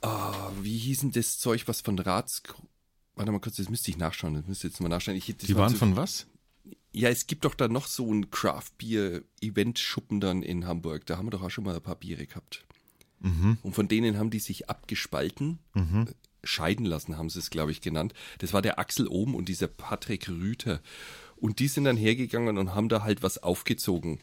ah, 0.00 0.50
wie 0.60 0.78
hießen 0.78 1.12
das 1.12 1.38
Zeug, 1.38 1.68
was 1.68 1.80
von 1.80 1.98
Rats. 1.98 2.42
Warte 3.14 3.32
mal 3.32 3.40
kurz, 3.40 3.56
das 3.56 3.68
müsste 3.68 3.90
ich 3.90 3.98
nachschauen. 3.98 4.34
Das 4.34 4.46
müsste 4.46 4.66
ich 4.66 4.72
jetzt 4.72 4.80
mal 4.80 4.88
nachschauen. 4.88 5.16
Ich, 5.16 5.26
Die 5.26 5.56
waren 5.56 5.72
so, 5.72 5.76
von 5.76 5.96
was? 5.96 6.26
Ja, 6.92 7.08
es 7.08 7.26
gibt 7.26 7.44
doch 7.44 7.54
da 7.54 7.68
noch 7.68 7.86
so 7.86 8.12
ein 8.12 8.30
Craft-Bier-Event-Schuppen 8.30 10.20
dann 10.20 10.42
in 10.42 10.66
Hamburg. 10.66 11.06
Da 11.06 11.16
haben 11.16 11.26
wir 11.26 11.30
doch 11.30 11.42
auch 11.42 11.50
schon 11.50 11.64
mal 11.64 11.74
ein 11.74 11.82
paar 11.82 11.96
Biere 11.96 12.26
gehabt. 12.26 12.64
Und 13.62 13.74
von 13.74 13.88
denen 13.88 14.18
haben 14.18 14.30
die 14.30 14.40
sich 14.40 14.68
abgespalten. 14.68 15.58
Scheiden 16.44 16.86
lassen, 16.86 17.16
haben 17.16 17.30
sie 17.30 17.38
es, 17.38 17.50
glaube 17.50 17.70
ich, 17.70 17.80
genannt. 17.80 18.14
Das 18.38 18.52
war 18.52 18.62
der 18.62 18.78
Axel 18.78 19.06
Ohm 19.06 19.34
und 19.34 19.48
dieser 19.48 19.68
Patrick 19.68 20.28
Rüther. 20.28 20.80
Und 21.36 21.60
die 21.60 21.68
sind 21.68 21.84
dann 21.84 21.96
hergegangen 21.96 22.58
und 22.58 22.74
haben 22.74 22.88
da 22.88 23.02
halt 23.04 23.22
was 23.22 23.38
aufgezogen. 23.38 24.20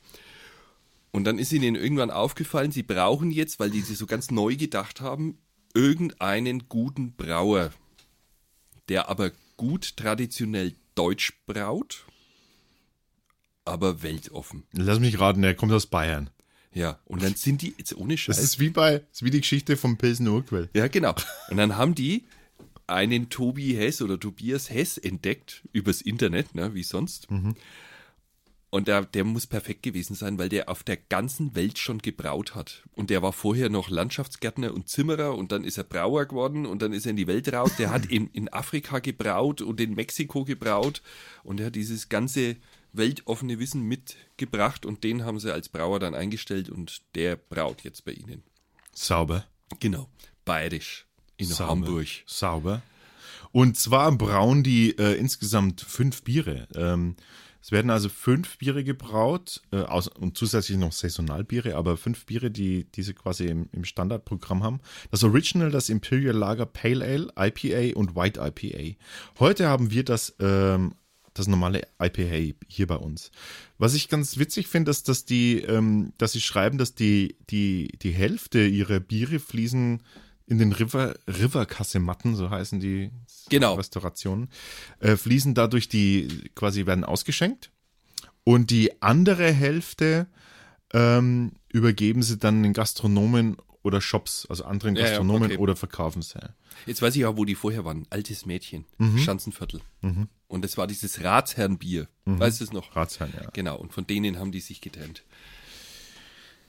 Und 1.11 1.23
dann 1.23 1.39
ist 1.39 1.51
ihnen 1.51 1.75
irgendwann 1.75 2.11
aufgefallen, 2.11 2.71
sie 2.71 2.83
brauchen 2.83 3.31
jetzt, 3.31 3.59
weil 3.59 3.71
die 3.71 3.81
sich 3.81 3.97
so 3.97 4.05
ganz 4.05 4.31
neu 4.31 4.55
gedacht 4.55 5.01
haben, 5.01 5.39
irgendeinen 5.73 6.69
guten 6.69 7.13
Brauer, 7.13 7.71
der 8.89 9.09
aber 9.09 9.31
gut 9.57 9.97
traditionell 9.97 10.73
deutsch 10.95 11.33
braut, 11.45 12.05
aber 13.65 14.03
weltoffen. 14.03 14.63
Lass 14.73 14.99
mich 14.99 15.19
raten, 15.19 15.41
der 15.41 15.55
kommt 15.55 15.71
aus 15.71 15.87
Bayern. 15.87 16.29
Ja, 16.71 16.99
und 17.05 17.23
dann 17.23 17.35
sind 17.35 17.61
die, 17.61 17.73
jetzt 17.77 17.95
ohne 17.95 18.17
Scheiß. 18.17 18.35
Das 18.35 18.43
ist 18.43 18.59
wie 18.59 18.69
bei, 18.69 19.03
ist 19.11 19.23
wie 19.23 19.31
die 19.31 19.41
Geschichte 19.41 19.75
vom 19.75 19.97
Pilsener 19.97 20.33
Urquell. 20.33 20.69
Ja, 20.73 20.87
genau. 20.87 21.15
Und 21.49 21.57
dann 21.57 21.77
haben 21.77 21.95
die 21.95 22.25
einen 22.85 23.29
Tobi 23.29 23.73
Hess 23.75 24.01
oder 24.01 24.19
Tobias 24.19 24.69
Hess 24.69 24.97
entdeckt 24.97 25.63
übers 25.73 26.01
Internet, 26.01 26.55
ne, 26.55 26.73
wie 26.73 26.83
sonst. 26.83 27.27
Und 28.71 28.87
der, 28.87 29.03
der 29.03 29.23
muss 29.23 29.47
perfekt 29.47 29.81
gewesen 29.81 30.13
sein, 30.13 30.37
weil 30.37 30.49
der 30.49 30.69
auf 30.69 30.83
der 30.83 30.97
ganzen 30.97 31.55
Welt 31.55 31.79
schon 31.79 31.99
gebraut 31.99 32.53
hat. 32.53 32.83
Und 32.93 33.09
der 33.09 33.23
war 33.23 33.33
vorher 33.33 33.69
noch 33.69 33.89
Landschaftsgärtner 33.89 34.73
und 34.73 34.87
Zimmerer 34.87 35.35
und 35.35 35.51
dann 35.51 35.63
ist 35.63 35.79
er 35.79 35.83
Brauer 35.83 36.25
geworden 36.25 36.67
und 36.67 36.83
dann 36.83 36.93
ist 36.93 37.07
er 37.07 37.11
in 37.11 37.15
die 37.15 37.25
Welt 37.25 37.51
raus. 37.51 37.71
Der 37.79 37.89
hat 37.89 38.05
in, 38.05 38.27
in 38.27 38.47
Afrika 38.53 38.99
gebraut 38.99 39.61
und 39.61 39.81
in 39.81 39.95
Mexiko 39.95 40.43
gebraut 40.45 41.01
und 41.43 41.59
er 41.59 41.67
hat 41.67 41.75
dieses 41.75 42.09
ganze 42.09 42.57
weltoffene 42.93 43.57
Wissen 43.57 43.83
mitgebracht 43.83 44.85
und 44.85 45.03
den 45.03 45.25
haben 45.25 45.39
sie 45.39 45.53
als 45.53 45.69
Brauer 45.69 45.99
dann 45.99 46.13
eingestellt 46.13 46.69
und 46.69 47.01
der 47.15 47.35
braut 47.37 47.83
jetzt 47.83 48.05
bei 48.05 48.11
ihnen. 48.11 48.43
Sauber. 48.93 49.45
Genau. 49.79 50.09
Bayerisch. 50.45 51.07
In 51.37 51.47
Sauber. 51.47 51.71
Hamburg. 51.71 52.07
Sauber. 52.25 52.81
Und 53.51 53.77
zwar 53.77 54.11
brauen 54.11 54.61
die 54.63 54.97
äh, 54.97 55.15
insgesamt 55.15 55.81
fünf 55.81 56.23
Biere. 56.23 56.67
Ähm, 56.75 57.15
es 57.61 57.71
werden 57.71 57.91
also 57.91 58.07
fünf 58.09 58.57
Biere 58.57 58.83
gebraut 58.83 59.61
äh, 59.71 59.81
aus, 59.81 60.07
und 60.07 60.37
zusätzlich 60.37 60.77
noch 60.77 60.93
Saisonalbiere, 60.93 61.75
aber 61.75 61.97
fünf 61.97 62.25
Biere, 62.25 62.51
die 62.51 62.85
diese 62.95 63.13
quasi 63.13 63.45
im, 63.47 63.69
im 63.73 63.83
Standardprogramm 63.83 64.63
haben. 64.63 64.79
Das 65.11 65.23
Original, 65.23 65.69
das 65.69 65.89
Imperial 65.89 66.35
Lager 66.35 66.65
Pale 66.65 67.05
Ale, 67.05 67.31
IPA 67.37 67.97
und 67.99 68.15
White 68.15 68.39
IPA. 68.39 68.97
Heute 69.39 69.67
haben 69.67 69.91
wir 69.91 70.05
das, 70.05 70.35
ähm, 70.39 70.95
das 71.33 71.47
normale 71.47 71.83
IPA 72.01 72.55
hier 72.67 72.87
bei 72.87 72.95
uns. 72.95 73.31
Was 73.77 73.93
ich 73.93 74.07
ganz 74.07 74.37
witzig 74.37 74.67
finde, 74.67 74.91
ist, 74.91 75.09
dass 75.09 75.25
die, 75.25 75.59
ähm, 75.61 76.13
dass 76.17 76.31
sie 76.31 76.41
schreiben, 76.41 76.77
dass 76.77 76.95
die, 76.95 77.35
die, 77.49 77.89
die 78.01 78.11
Hälfte 78.11 78.65
ihrer 78.65 79.01
Biere 79.01 79.39
fließen 79.39 80.01
in 80.49 80.57
den 80.57 80.71
River, 80.73 81.15
River-Kasematten, 81.27 82.35
so 82.35 82.49
heißen 82.49 82.79
die 82.79 83.11
Genau. 83.49 83.75
Restaurationen, 83.75 84.49
äh, 84.99 85.15
fließen 85.15 85.53
dadurch 85.53 85.89
die, 85.89 86.49
quasi 86.55 86.85
werden 86.87 87.03
ausgeschenkt. 87.03 87.71
Und 88.43 88.71
die 88.71 89.01
andere 89.01 89.51
Hälfte 89.51 90.27
ähm, 90.91 91.51
übergeben 91.71 92.23
sie 92.23 92.37
dann 92.37 92.63
den 92.63 92.73
Gastronomen 92.73 93.57
oder 93.83 94.01
Shops, 94.01 94.47
also 94.49 94.65
anderen 94.65 94.95
Ja, 94.95 95.03
ja, 95.03 95.07
Gastronomen 95.09 95.51
okay. 95.51 95.57
oder 95.57 95.75
verkaufen 95.75 96.23
sie. 96.23 96.39
Jetzt 96.87 97.01
weiß 97.03 97.15
ich 97.15 97.25
auch, 97.25 97.37
wo 97.37 97.45
die 97.45 97.55
vorher 97.55 97.85
waren. 97.85 98.07
Altes 98.09 98.45
Mädchen. 98.47 98.85
Mhm. 98.97 99.19
Schanzenviertel. 99.19 99.81
Und 100.47 100.65
das 100.65 100.77
war 100.77 100.87
dieses 100.87 101.23
Ratsherrenbier. 101.23 102.07
Weißt 102.25 102.59
du 102.59 102.63
es 102.63 102.73
noch? 102.73 102.95
Ratsherrn, 102.95 103.31
ja. 103.39 103.49
Genau. 103.53 103.77
Und 103.77 103.93
von 103.93 104.07
denen 104.07 104.39
haben 104.39 104.51
die 104.51 104.61
sich 104.61 104.81
getrennt. 104.81 105.23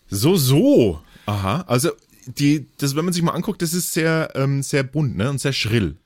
So, 0.08 0.36
so. 0.36 1.02
Aha. 1.26 1.62
Also, 1.62 1.92
die, 2.26 2.68
das, 2.78 2.96
wenn 2.96 3.04
man 3.04 3.14
sich 3.14 3.22
mal 3.22 3.32
anguckt, 3.32 3.62
das 3.62 3.74
ist 3.74 3.92
sehr, 3.92 4.30
ähm, 4.34 4.62
sehr 4.62 4.82
bunt, 4.82 5.16
ne? 5.16 5.30
Und 5.30 5.40
sehr 5.40 5.52
schrill. 5.52 5.96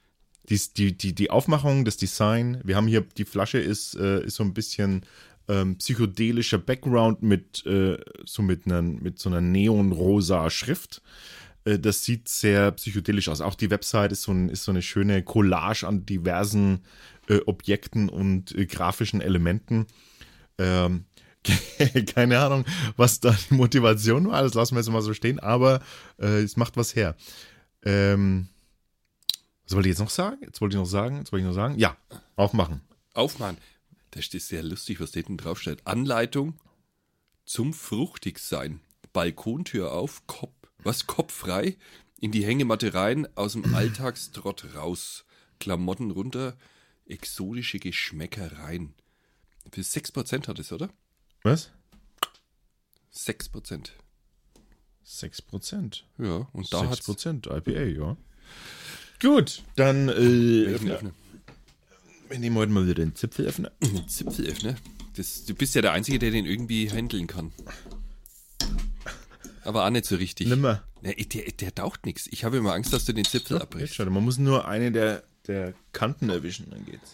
Die, 0.49 0.61
die, 0.77 0.97
die, 0.97 1.15
die 1.15 1.31
Aufmachung, 1.31 1.85
das 1.85 1.97
Design. 1.97 2.61
Wir 2.65 2.77
haben 2.77 2.87
hier, 2.87 3.03
die 3.17 3.25
Flasche 3.25 3.59
ist, 3.59 3.97
äh, 3.97 4.25
ist 4.25 4.37
so 4.37 4.45
ein 4.45 4.53
bisschen 4.53 5.07
ähm, 5.49 5.77
psychedelischer 5.77 6.59
Background 6.59 7.23
mit, 7.23 7.65
äh, 7.67 7.99
so 8.25 8.43
mit, 8.43 8.67
einer, 8.67 8.83
mit 8.83 9.19
so 9.19 9.31
einer 9.31 9.41
neonrosa 9.41 10.51
Schrift. 10.51 11.03
Äh, 11.65 11.79
das 11.79 12.05
sieht 12.05 12.29
sehr 12.29 12.73
psychedelisch 12.73 13.29
aus. 13.29 13.41
Auch 13.41 13.55
die 13.55 13.71
Website 13.71 14.13
ist 14.13 14.23
so, 14.23 14.33
ein, 14.33 14.49
ist 14.49 14.65
so 14.65 14.73
eine 14.73 14.83
schöne 14.83 15.23
Collage 15.23 15.87
an 15.87 16.07
diversen 16.07 16.81
äh, 17.29 17.41
Objekten 17.47 18.09
und 18.09 18.55
äh, 18.55 18.67
grafischen 18.67 19.21
Elementen. 19.21 19.87
Ähm, 20.59 21.05
keine 22.15 22.39
Ahnung, 22.39 22.65
was 22.97 23.21
da 23.21 23.37
die 23.51 23.55
Motivation 23.55 24.29
war. 24.29 24.43
Das 24.43 24.55
lassen 24.55 24.75
wir 24.75 24.81
jetzt 24.81 24.91
mal 24.91 25.03
so 25.03 25.15
stehen, 25.15 25.39
aber 25.39 25.81
äh, 26.19 26.43
es 26.43 26.57
macht 26.57 26.77
was 26.77 26.95
her. 26.97 27.17
Ähm, 27.83 28.49
was 29.65 29.75
wollte 29.75 29.89
ich 29.89 29.93
jetzt 29.93 30.01
noch 30.01 30.11
sagen? 30.11 30.39
Jetzt 30.43 30.61
wollte 30.61 30.77
ich 30.77 30.81
noch 30.81 30.87
sagen, 30.89 31.19
jetzt 31.19 31.33
wollte 31.33 31.43
ich 31.43 31.49
noch 31.49 31.55
sagen. 31.55 31.79
Ja, 31.79 31.97
aufmachen. 32.37 32.81
Aufmachen. 33.15 33.59
Da 34.11 34.23
steht 34.23 34.43
sehr 34.43 34.63
lustig, 34.63 35.01
was 35.01 35.11
da 35.11 35.17
hinten 35.17 35.37
drauf 35.37 35.61
steht. 35.61 35.87
Anleitung 35.87 36.55
zum 37.45 37.73
Fruchtigsein. 37.73 38.81
Balkontür 39.13 39.93
auf, 39.93 40.27
Kopf, 40.27 40.53
was, 40.79 41.07
Kopf 41.07 41.33
frei, 41.33 41.77
in 42.21 42.33
die 42.33 42.45
Hängematte 42.45 42.95
rein, 42.95 43.29
aus 43.37 43.53
dem 43.53 43.65
Alltagstrott 43.75 44.75
raus. 44.75 45.25
Klamotten 45.61 46.11
runter, 46.11 46.57
exotische 47.07 47.79
Geschmäcker 47.79 48.59
rein. 48.59 48.95
Für 49.71 49.81
6% 49.81 50.49
hat 50.49 50.59
es, 50.59 50.73
oder? 50.73 50.91
Was? 51.45 51.71
6%. 53.15 53.91
6 55.05 55.43
Prozent. 55.43 56.07
Ja, 56.19 56.49
und 56.53 56.73
da 56.73 56.81
6 56.81 56.91
hat's 56.91 57.05
Prozent 57.05 57.47
IPA, 57.47 57.83
ja. 57.83 58.17
Gut, 59.21 59.63
dann 59.77 60.09
äh, 60.09 60.79
wir 62.29 62.39
nehmen 62.39 62.57
heute 62.57 62.73
mal 62.73 62.85
wieder 62.85 62.95
den 62.95 63.15
Zipfelöffner. 63.15 63.71
Zipfelöffner. 64.09 64.75
Das, 65.17 65.45
du 65.45 65.55
bist 65.55 65.75
ja 65.75 65.83
der 65.83 65.93
Einzige, 65.93 66.19
der 66.19 66.31
den 66.31 66.47
irgendwie 66.47 66.91
handeln 66.91 67.27
kann. 67.27 67.53
Aber 69.63 69.85
auch 69.85 69.91
nicht 69.91 70.07
so 70.07 70.17
richtig. 70.17 70.49
Nimmer. 70.49 70.83
Ne, 71.03 71.15
der, 71.15 71.53
der 71.53 71.75
taucht 71.75 72.07
nichts. 72.07 72.27
Ich 72.31 72.45
habe 72.45 72.57
immer 72.57 72.73
Angst, 72.73 72.93
dass 72.93 73.05
du 73.05 73.13
den 73.13 73.25
Zipfel 73.25 73.59
Jetzt 73.59 73.63
abbrichst. 73.63 73.95
schau, 73.95 74.05
man 74.07 74.25
muss 74.25 74.39
nur 74.39 74.67
eine 74.67 74.91
der, 74.91 75.23
der 75.47 75.75
Kanten 75.93 76.31
erwischen, 76.31 76.71
dann 76.71 76.85
geht's. 76.87 77.13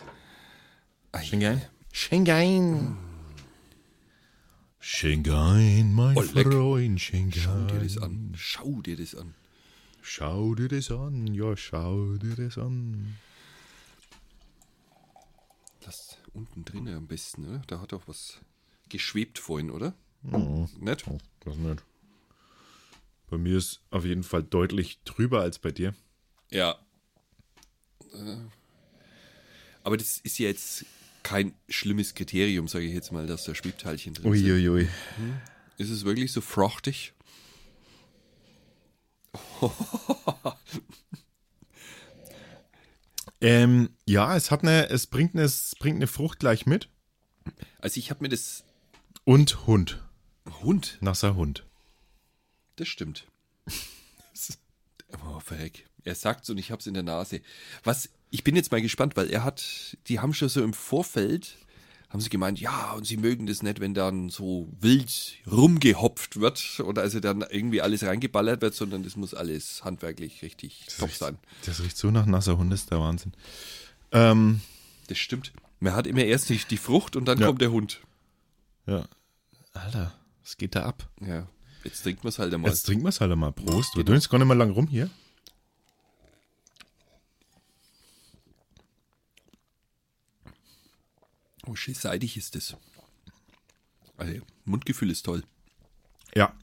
Ei, 1.12 1.24
Schengein. 1.24 1.62
Schengein. 1.92 2.96
Schengein, 4.80 5.92
mein 5.92 6.16
Oh. 6.16 6.22
Freund, 6.22 6.46
Schau 6.54 6.76
dir 6.78 6.98
Schengein. 6.98 7.78
das 7.82 7.98
an. 7.98 8.32
Schau 8.36 8.80
dir 8.82 8.96
das 8.96 9.14
an. 9.14 9.34
Schau 10.02 10.54
dir 10.54 10.68
das 10.68 10.90
an, 10.90 11.26
ja, 11.34 11.54
schau 11.56 12.16
dir 12.16 12.34
das 12.34 12.56
an. 12.56 13.16
Das 15.80 16.16
unten 16.32 16.64
drin 16.64 16.88
am 16.88 17.06
besten, 17.06 17.46
oder? 17.46 17.62
Da 17.66 17.80
hat 17.80 17.92
doch 17.92 18.08
was 18.08 18.38
geschwebt 18.88 19.38
vorhin, 19.38 19.70
oder? 19.70 19.94
Nicht? 20.22 21.06
Oh, 21.06 21.18
das 21.40 21.56
nicht. 21.56 21.84
Bei 23.28 23.36
mir 23.38 23.58
ist 23.58 23.80
auf 23.90 24.04
jeden 24.04 24.22
Fall 24.24 24.42
deutlich 24.42 25.02
drüber 25.04 25.42
als 25.42 25.58
bei 25.58 25.70
dir. 25.70 25.94
Ja. 26.50 26.78
Äh, 28.12 28.36
Aber 29.84 29.96
das 29.96 30.18
ist 30.18 30.38
ja 30.38 30.48
jetzt 30.48 30.84
kein 31.22 31.54
schlimmes 31.68 32.14
Kriterium, 32.14 32.68
sage 32.68 32.86
ich 32.86 32.94
jetzt 32.94 33.12
mal, 33.12 33.26
dass 33.26 33.44
da 33.44 33.54
Schwebteilchen 33.54 34.14
drin 34.14 34.32
sind. 34.32 34.44
Uiuiui. 34.44 34.88
Ist 35.78 35.90
es 35.90 36.04
wirklich 36.04 36.32
so 36.32 36.40
fruchtig? 36.40 37.14
Ähm, 43.40 43.96
ja, 44.06 44.36
es 44.36 44.50
hat 44.50 44.62
eine, 44.62 44.90
es 44.90 45.06
bringt 45.06 45.34
eine, 45.34 45.44
es 45.44 45.74
bringt 45.78 45.96
eine 45.96 46.06
Frucht 46.06 46.40
gleich 46.40 46.66
mit. 46.66 46.90
Also 47.78 47.98
ich 47.98 48.10
habe 48.10 48.22
mir 48.22 48.28
das 48.28 48.64
Und 49.24 49.66
Hund. 49.66 50.02
Hund. 50.62 50.98
Nasser 51.00 51.36
Hund. 51.36 51.66
Das 52.76 52.88
stimmt. 52.88 53.26
oh, 55.24 55.40
verreck. 55.40 55.88
Er 56.04 56.14
sagt's 56.14 56.50
und 56.50 56.58
ich 56.58 56.70
hab's 56.70 56.86
in 56.86 56.94
der 56.94 57.02
Nase. 57.02 57.40
Was, 57.82 58.10
ich 58.30 58.44
bin 58.44 58.56
jetzt 58.56 58.70
mal 58.72 58.80
gespannt, 58.82 59.16
weil 59.16 59.30
er 59.30 59.44
hat, 59.44 59.96
die 60.06 60.20
haben 60.20 60.34
schon 60.34 60.48
so 60.48 60.62
im 60.62 60.72
Vorfeld, 60.72 61.56
haben 62.08 62.20
sie 62.20 62.28
gemeint, 62.30 62.60
ja, 62.60 62.92
und 62.92 63.06
sie 63.06 63.16
mögen 63.16 63.46
das 63.46 63.62
nicht, 63.62 63.80
wenn 63.80 63.94
dann 63.94 64.30
so 64.30 64.68
wild 64.80 65.34
rumgehopft 65.50 66.40
wird 66.40 66.80
oder 66.80 67.02
also 67.02 67.20
dann 67.20 67.44
irgendwie 67.48 67.80
alles 67.82 68.02
reingeballert 68.04 68.62
wird, 68.62 68.74
sondern 68.74 69.02
das 69.04 69.16
muss 69.16 69.32
alles 69.34 69.84
handwerklich 69.84 70.42
richtig 70.42 70.86
top 70.98 71.12
sein. 71.12 71.38
Das 71.66 71.80
riecht 71.80 71.96
so 71.96 72.10
nach 72.10 72.26
nasser 72.26 72.56
Hund, 72.58 72.72
das 72.72 72.80
ist 72.80 72.90
der 72.90 72.98
Wahnsinn. 73.00 73.32
Ähm, 74.12 74.60
Das 75.06 75.18
stimmt. 75.18 75.52
Man 75.78 75.94
hat 75.94 76.06
immer 76.06 76.24
erst 76.24 76.48
die, 76.50 76.76
Frucht 76.76 77.16
und 77.16 77.26
dann 77.26 77.38
Ja. 77.38 77.46
kommt 77.46 77.60
der 77.60 77.70
Hund. 77.72 78.00
ja. 78.86 79.06
Alter, 79.72 80.12
was 80.42 80.56
geht 80.56 80.74
da 80.74 80.82
ab? 80.84 81.08
Ja. 81.20 81.46
Jetzt 81.84 82.02
trinkt 82.02 82.24
man 82.24 82.28
es 82.30 82.38
halt 82.40 82.52
einmal. 82.52 82.70
Jetzt 82.72 82.82
trinken 82.82 83.04
wir 83.04 83.08
es 83.10 83.20
halt 83.20 83.34
mal. 83.36 83.52
Prost. 83.52 83.96
Wir 83.96 84.04
tun 84.04 84.16
jetzt 84.16 84.28
gar 84.28 84.38
nicht 84.38 84.48
mal 84.48 84.56
lang 84.58 84.70
rum 84.72 84.88
hier. 84.88 85.08
Oh, 91.66 91.74
schön 91.74 91.94
seidig 91.94 92.36
ist 92.36 92.54
das. 92.54 92.76
Also, 94.16 94.40
Mundgefühl 94.64 95.10
ist 95.10 95.24
toll. 95.24 95.42
Ja. 96.34 96.54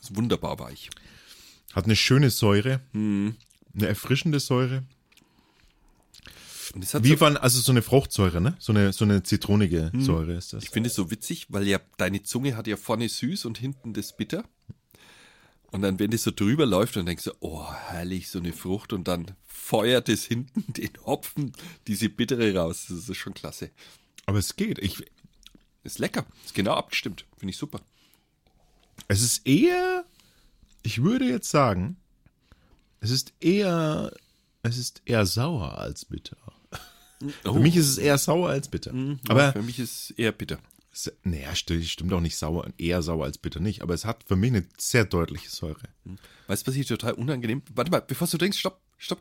Ist 0.00 0.16
wunderbar 0.16 0.58
weich. 0.58 0.90
Hat 1.72 1.84
eine 1.84 1.96
schöne 1.96 2.30
Säure. 2.30 2.80
Eine 2.92 3.36
erfrischende 3.86 4.40
Säure. 4.40 4.84
Es 6.80 7.02
Wie 7.02 7.10
so, 7.10 7.20
wann, 7.20 7.36
also 7.36 7.60
so 7.60 7.72
eine 7.72 7.82
Fruchtsäure, 7.82 8.40
ne? 8.40 8.54
So 8.58 8.72
eine, 8.72 8.92
so 8.92 9.04
eine 9.04 9.22
zitronige 9.22 9.90
Säure 9.98 10.34
ist 10.34 10.52
das. 10.52 10.64
ich 10.64 10.70
finde 10.70 10.88
es 10.88 10.94
so 10.94 11.10
witzig, 11.10 11.46
weil 11.48 11.66
ja 11.66 11.80
deine 11.96 12.22
Zunge 12.22 12.56
hat 12.56 12.66
ja 12.66 12.76
vorne 12.76 13.08
süß 13.08 13.46
und 13.46 13.58
hinten 13.58 13.94
das 13.94 14.16
bitter. 14.16 14.44
Und 15.70 15.82
dann, 15.82 15.98
wenn 15.98 16.10
das 16.10 16.22
so 16.22 16.30
drüber 16.30 16.64
läuft, 16.64 16.96
dann 16.96 17.06
denkst 17.06 17.24
du, 17.24 17.32
oh, 17.40 17.70
herrlich, 17.70 18.30
so 18.30 18.38
eine 18.38 18.52
Frucht. 18.52 18.92
Und 18.92 19.06
dann 19.06 19.32
feuert 19.46 20.08
es 20.08 20.24
hinten 20.24 20.64
den 20.72 20.90
Hopfen, 21.04 21.52
diese 21.86 22.08
bittere 22.08 22.54
raus. 22.54 22.86
Das 22.88 23.08
ist 23.08 23.16
schon 23.16 23.34
klasse. 23.34 23.70
Aber 24.28 24.38
es 24.38 24.56
geht. 24.56 24.78
Ich, 24.78 25.02
Ist 25.84 25.98
lecker. 25.98 26.26
Ist 26.44 26.54
genau 26.54 26.74
abgestimmt. 26.74 27.24
Finde 27.38 27.50
ich 27.50 27.56
super. 27.56 27.80
es 29.08 29.22
ist 29.22 29.46
eher, 29.46 30.04
ich 30.82 31.02
würde 31.02 31.24
jetzt 31.24 31.48
sagen, 31.50 31.96
es 33.00 33.10
ist 33.10 33.32
eher, 33.40 34.12
es 34.62 34.76
ist 34.76 35.00
eher 35.06 35.24
sauer 35.24 35.78
als 35.78 36.04
bitter. 36.04 36.36
Für 37.42 37.54
mich 37.58 37.74
ist 37.76 37.88
es 37.88 37.96
eher 37.98 38.18
sauer 38.18 38.50
als 38.50 38.68
bitter. 38.68 38.90
aber 38.90 39.18
Aber 39.28 39.52
für 39.52 39.62
mich 39.62 39.78
ist 39.78 40.10
eher 40.18 40.32
bitter. 40.32 40.58
Es- 40.92 41.10
Naja, 41.22 41.54
stimmt, 41.54 41.86
stimmt 41.86 42.12
auch 42.12 42.20
nicht 42.20 42.36
sauer, 42.36 42.68
eher 42.76 43.00
sauer 43.02 43.24
als 43.24 43.38
bitter 43.38 43.60
nicht, 43.60 43.80
aber 43.82 43.94
es 43.94 44.04
hat 44.04 44.24
für 44.24 44.36
mich 44.36 44.50
eine 44.50 44.66
sehr 44.76 45.04
deutliche 45.06 45.48
Säure. 45.48 45.88
Weißt 46.48 46.66
du, 46.66 46.70
was 46.70 46.76
ich 46.76 46.86
total 46.86 47.14
unangenehm. 47.14 47.62
Warte 47.74 47.90
mal, 47.90 48.00
bevor 48.02 48.28
du 48.28 48.36
denkst, 48.36 48.58
stopp, 48.58 48.80
stopp. 48.98 49.20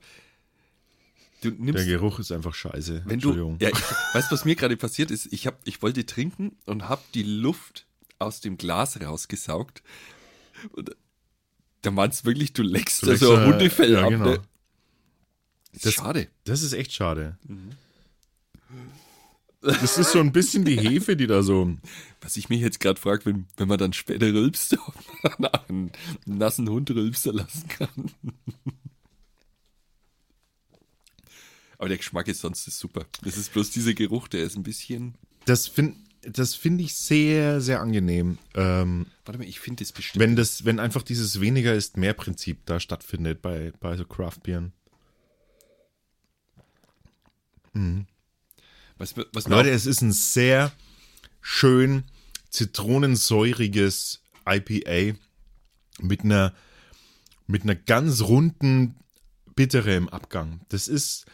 Du 1.41 1.50
nimmst 1.52 1.86
Der 1.86 1.86
Geruch 1.86 2.19
ist 2.19 2.32
einfach 2.32 2.54
scheiße. 2.56 3.04
Wenn 3.06 3.19
du, 3.19 3.30
Entschuldigung. 3.30 3.58
ja, 3.62 3.69
ich, 3.69 3.76
weißt 4.13 4.32
du, 4.32 4.34
was 4.36 4.45
mir 4.45 4.56
gerade 4.56 4.76
passiert 4.78 5.12
ist? 5.12 5.32
Ich, 5.32 5.45
hab, 5.45 5.60
ich 5.65 5.82
wollte 5.82 6.06
trinken 6.06 6.56
und 6.65 6.89
habe 6.89 7.02
die 7.13 7.23
Luft 7.23 7.86
aus 8.19 8.41
dem 8.41 8.58
Glas 8.58 9.00
rausgesaugt. 9.00 9.84
Und 10.71 10.95
da 11.82 11.91
meinst 11.91 12.21
du 12.23 12.26
wirklich, 12.30 12.54
du 12.54 12.63
leckst 12.63 13.04
da 13.04 13.08
leckst 13.08 13.23
so 13.23 13.34
ein 13.36 13.39
da- 13.41 13.45
Hundefell 13.54 13.91
ja, 13.93 14.02
ab. 14.04 14.10
genau. 14.10 14.26
Ne? 14.32 14.41
Das 15.84 15.93
schade. 15.93 16.28
Das 16.45 16.63
ist 16.63 16.73
echt 16.73 16.91
schade. 16.91 17.38
Das 19.62 19.97
ist 19.97 20.12
so 20.12 20.19
ein 20.19 20.32
bisschen 20.32 20.65
die 20.65 20.80
Hefe, 20.80 21.15
die 21.15 21.28
da 21.28 21.43
so. 21.43 21.76
Was 22.21 22.38
ich 22.38 22.50
mich 22.50 22.62
jetzt 22.62 22.80
gerade 22.80 23.00
frage, 23.00 23.26
wenn, 23.26 23.45
wenn 23.58 23.67
man 23.67 23.78
dann 23.78 23.93
später 23.93 24.28
rülpst, 24.28 24.78
ob 24.80 24.95
man 25.39 25.52
einen 25.67 25.91
nassen 26.26 26.69
Hund 26.69 26.89
rülpsen 26.89 27.36
lassen 27.36 27.67
kann. 27.67 28.12
Aber 31.77 31.89
der 31.89 31.97
Geschmack 31.97 32.27
ist 32.27 32.41
sonst 32.41 32.67
ist 32.67 32.79
super. 32.79 33.05
Das 33.23 33.37
ist 33.37 33.53
bloß 33.53 33.69
dieser 33.71 33.93
Geruch, 33.93 34.27
der 34.27 34.43
ist 34.43 34.55
ein 34.55 34.63
bisschen. 34.63 35.15
Das 35.45 35.67
finde 35.67 35.97
das 36.23 36.55
find 36.55 36.81
ich 36.81 36.95
sehr, 36.95 37.61
sehr 37.61 37.79
angenehm. 37.79 38.37
Ähm, 38.55 39.05
Warte 39.25 39.37
mal, 39.39 39.47
ich 39.47 39.59
finde 39.61 39.83
das 39.83 39.93
bestimmt. 39.93 40.21
wenn 40.21 40.35
das, 40.35 40.65
wenn 40.65 40.79
einfach 40.79 41.03
dieses 41.03 41.39
weniger 41.39 41.73
ist 41.73 41.95
mehr 41.95 42.13
Prinzip 42.13 42.65
da 42.65 42.79
stattfindet 42.79 43.41
bei, 43.41 43.71
bei 43.79 43.95
so 43.95 44.03
Craft-Bieren. 44.03 44.73
was, 48.97 49.15
mir- 49.15 49.27
was 49.33 49.47
mir 49.47 49.55
Leute, 49.55 49.69
es 49.69 49.85
ist 49.85 50.01
ein 50.01 50.11
sehr 50.11 50.71
schön 51.41 52.03
zitronensäuriges 52.49 54.21
IPA 54.47 55.17
mit 55.99 56.21
einer, 56.21 56.53
mit 57.45 57.63
einer 57.63 57.75
ganz 57.75 58.21
runden 58.21 58.95
Bittere 59.55 59.95
im 59.95 60.09
Abgang. 60.09 60.61
Das 60.69 60.87
ist, 60.87 61.25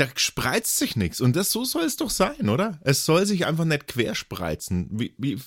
da 0.00 0.08
spreizt 0.16 0.78
sich 0.78 0.96
nichts. 0.96 1.20
Und 1.20 1.36
das 1.36 1.52
so 1.52 1.64
soll 1.64 1.84
es 1.84 1.96
doch 1.96 2.10
sein, 2.10 2.48
oder? 2.48 2.78
Es 2.82 3.04
soll 3.04 3.26
sich 3.26 3.46
einfach 3.46 3.66
nicht 3.66 3.86
querspreizen. 3.86 4.88
Wie, 4.92 5.14
wie, 5.18 5.38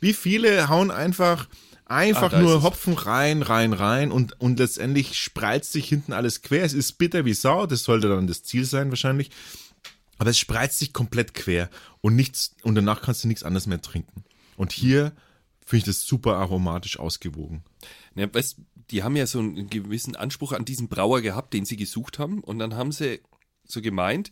wie 0.00 0.14
viele 0.14 0.70
hauen 0.70 0.90
einfach, 0.90 1.48
einfach 1.84 2.32
Ah, 2.32 2.40
nur. 2.40 2.62
Hopfen 2.62 2.94
rein, 2.94 3.42
rein, 3.42 3.74
rein 3.74 4.10
und, 4.10 4.40
und 4.40 4.58
letztendlich 4.58 5.18
spreizt 5.18 5.72
sich 5.72 5.86
hinten 5.86 6.14
alles 6.14 6.40
quer. 6.40 6.64
Es 6.64 6.72
ist 6.72 6.92
bitter 6.94 7.26
wie 7.26 7.34
Sau, 7.34 7.66
das 7.66 7.84
sollte 7.84 8.08
dann 8.08 8.26
das 8.26 8.42
Ziel 8.42 8.64
sein 8.64 8.88
wahrscheinlich. 8.88 9.30
Aber 10.16 10.30
es 10.30 10.38
spreizt 10.38 10.78
sich 10.78 10.92
komplett 10.92 11.34
quer 11.34 11.68
und 12.00 12.16
nichts, 12.16 12.54
und 12.62 12.74
danach 12.74 13.02
kannst 13.02 13.24
du 13.24 13.28
nichts 13.28 13.42
anderes 13.42 13.66
mehr 13.66 13.82
trinken. 13.82 14.24
Und 14.56 14.72
hier 14.72 15.12
finde 15.64 15.78
ich 15.78 15.84
das 15.84 16.02
super 16.02 16.36
aromatisch 16.36 16.98
ausgewogen. 16.98 17.64
Ja, 18.14 18.32
weißt, 18.32 18.56
die 18.90 19.02
haben 19.02 19.16
ja 19.16 19.26
so 19.26 19.38
einen 19.38 19.68
gewissen 19.70 20.16
Anspruch 20.16 20.52
an 20.52 20.64
diesen 20.64 20.88
Brauer 20.88 21.20
gehabt, 21.20 21.54
den 21.54 21.64
sie 21.64 21.76
gesucht 21.76 22.18
haben. 22.18 22.40
Und 22.40 22.58
dann 22.58 22.74
haben 22.74 22.92
sie 22.92 23.20
so 23.70 23.80
gemeint, 23.80 24.30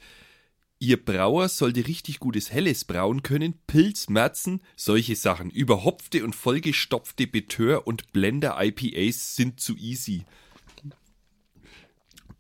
ihr 0.79 1.03
Brauer 1.03 1.49
sollte 1.49 1.87
richtig 1.87 2.21
gutes 2.21 2.53
Helles 2.53 2.85
brauen 2.85 3.23
können, 3.23 3.55
Pilz, 3.67 4.09
Merzen, 4.09 4.61
solche 4.77 5.17
Sachen. 5.17 5.51
Überhopfte 5.51 6.25
und 6.25 6.35
vollgestopfte 6.35 7.27
Betör- 7.27 7.87
und 7.87 8.13
Blender-IPAs 8.13 9.37
sind 9.37 9.61
zu 9.61 9.77
easy. 9.77 10.25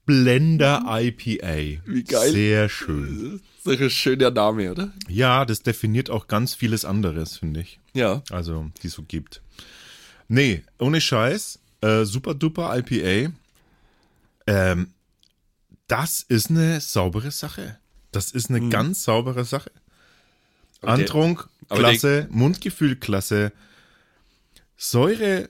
Blender 0.06 0.84
IPA. 0.88 1.82
Wie 1.84 2.02
geil. 2.02 2.32
Sehr 2.32 2.68
schön. 2.70 3.42
Das 3.62 3.74
ist 3.74 3.82
ein 3.82 3.90
schöner 3.90 4.30
Name, 4.30 4.70
oder? 4.72 4.90
Ja, 5.06 5.44
das 5.44 5.62
definiert 5.62 6.08
auch 6.08 6.28
ganz 6.28 6.54
vieles 6.54 6.87
anderes, 6.87 7.37
finde 7.37 7.61
ich. 7.61 7.78
Ja. 7.92 8.22
Also, 8.30 8.70
die 8.82 8.87
es 8.87 8.94
so 8.94 9.02
gibt. 9.02 9.42
Nee, 10.28 10.62
ohne 10.78 11.02
Scheiß. 11.02 11.58
Äh, 11.82 12.04
super 12.04 12.34
duper 12.34 12.74
IPA. 12.78 13.32
Ähm, 14.46 14.94
das 15.88 16.22
ist 16.22 16.51
eine 16.51 16.81
saubere 16.81 17.31
Sache. 17.31 17.79
Das 18.12 18.31
ist 18.31 18.48
eine 18.51 18.68
ganz 18.68 19.03
saubere 19.05 19.44
Sache. 19.44 19.70
Aber 20.81 20.96
der- 20.96 21.07
Antrunk, 21.07 21.48
aber 21.68 21.81
klasse. 21.81 22.27
Mundgefühl, 22.31 22.96
klasse. 22.96 23.53
Säure, 24.77 25.48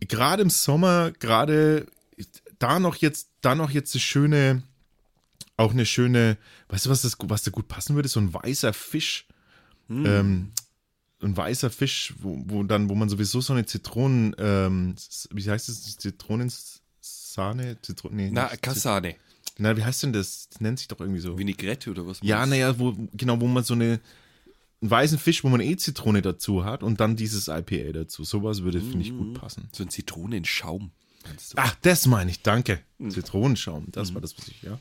gerade 0.00 0.42
im 0.42 0.50
Sommer, 0.50 1.12
gerade 1.12 1.86
da 2.58 2.80
noch 2.80 2.96
jetzt, 2.96 3.28
da 3.42 3.54
noch 3.54 3.70
jetzt 3.70 3.94
eine 3.94 4.00
schöne, 4.00 4.62
auch 5.58 5.72
eine 5.72 5.84
schöne, 5.86 6.38
weißt 6.68 6.86
du, 6.86 6.90
was, 6.90 7.02
das, 7.02 7.16
was 7.24 7.42
da 7.42 7.50
gut 7.50 7.68
passen 7.68 7.94
würde? 7.94 8.08
So 8.08 8.18
ein 8.20 8.32
weißer 8.32 8.72
Fisch. 8.72 9.26
Ähm, 9.88 10.50
ein 11.22 11.36
weißer 11.36 11.70
Fisch, 11.70 12.14
wo, 12.18 12.42
wo 12.46 12.62
dann, 12.64 12.88
wo 12.88 12.94
man 12.96 13.08
sowieso 13.08 13.40
so 13.40 13.52
eine 13.52 13.66
Zitronen, 13.66 14.34
ähm, 14.38 14.96
wie 15.30 15.48
heißt 15.48 15.68
das, 15.68 15.96
Zitronensahne? 15.96 17.80
Zitron 17.82 18.16
nee, 18.16 18.30
Na, 18.32 18.48
Kassane. 18.56 19.14
Na, 19.58 19.76
wie 19.76 19.84
heißt 19.84 20.02
denn 20.02 20.12
das? 20.12 20.48
Das 20.50 20.60
nennt 20.60 20.78
sich 20.78 20.88
doch 20.88 21.00
irgendwie 21.00 21.20
so. 21.20 21.38
Vinaigrette 21.38 21.90
oder 21.90 22.06
was? 22.06 22.18
Ja, 22.22 22.44
naja, 22.46 22.78
wo, 22.78 22.94
genau, 23.14 23.40
wo 23.40 23.46
man 23.46 23.64
so 23.64 23.74
eine, 23.74 24.00
einen 24.82 24.90
weißen 24.90 25.18
Fisch, 25.18 25.42
wo 25.44 25.48
man 25.48 25.60
eh 25.60 25.76
Zitrone 25.76 26.22
dazu 26.22 26.64
hat 26.64 26.82
und 26.82 27.00
dann 27.00 27.16
dieses 27.16 27.48
IPA 27.48 27.92
dazu. 27.92 28.24
Sowas 28.24 28.62
würde, 28.62 28.80
finde 28.80 29.00
ich, 29.00 29.10
gut 29.16 29.34
passen. 29.34 29.68
So 29.72 29.82
ein 29.84 29.88
Zitronenschaum. 29.90 30.90
Ach, 31.56 31.74
das 31.82 32.06
meine 32.06 32.30
ich, 32.30 32.42
danke. 32.42 32.80
Zitronenschaum, 33.08 33.86
das 33.90 34.14
war 34.14 34.20
das, 34.20 34.36
was 34.38 34.46
ich, 34.48 34.62
ja. 34.62 34.78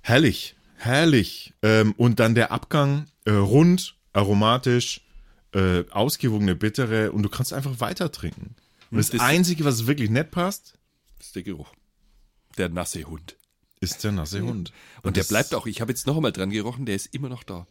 Herrlich, 0.00 0.56
herrlich. 0.76 1.52
Ähm, 1.62 1.92
und 1.96 2.18
dann 2.20 2.34
der 2.34 2.50
Abgang, 2.52 3.06
äh, 3.24 3.30
rund, 3.32 3.94
aromatisch, 4.12 5.02
äh, 5.54 5.84
ausgewogene 5.90 6.54
Bittere 6.54 7.12
und 7.12 7.22
du 7.22 7.28
kannst 7.28 7.52
einfach 7.52 7.80
weiter 7.80 8.10
trinken. 8.10 8.54
Und 8.90 8.98
das, 8.98 9.10
das- 9.10 9.20
Einzige, 9.20 9.64
was 9.64 9.86
wirklich 9.86 10.10
nett 10.10 10.30
passt, 10.30 10.74
ist 11.20 11.36
der 11.36 11.42
Geruch. 11.42 11.72
Der 12.58 12.68
nasse 12.68 13.04
Hund. 13.04 13.36
ist 13.80 14.02
der 14.04 14.12
nasse 14.12 14.42
Hund. 14.42 14.72
Und 15.02 15.16
der 15.16 15.22
das, 15.22 15.28
bleibt 15.28 15.54
auch, 15.54 15.66
ich 15.66 15.80
habe 15.80 15.92
jetzt 15.92 16.06
noch 16.06 16.16
einmal 16.16 16.32
dran 16.32 16.50
gerochen, 16.50 16.84
der 16.86 16.96
ist 16.96 17.14
immer 17.14 17.28
noch 17.28 17.44
da. 17.44 17.66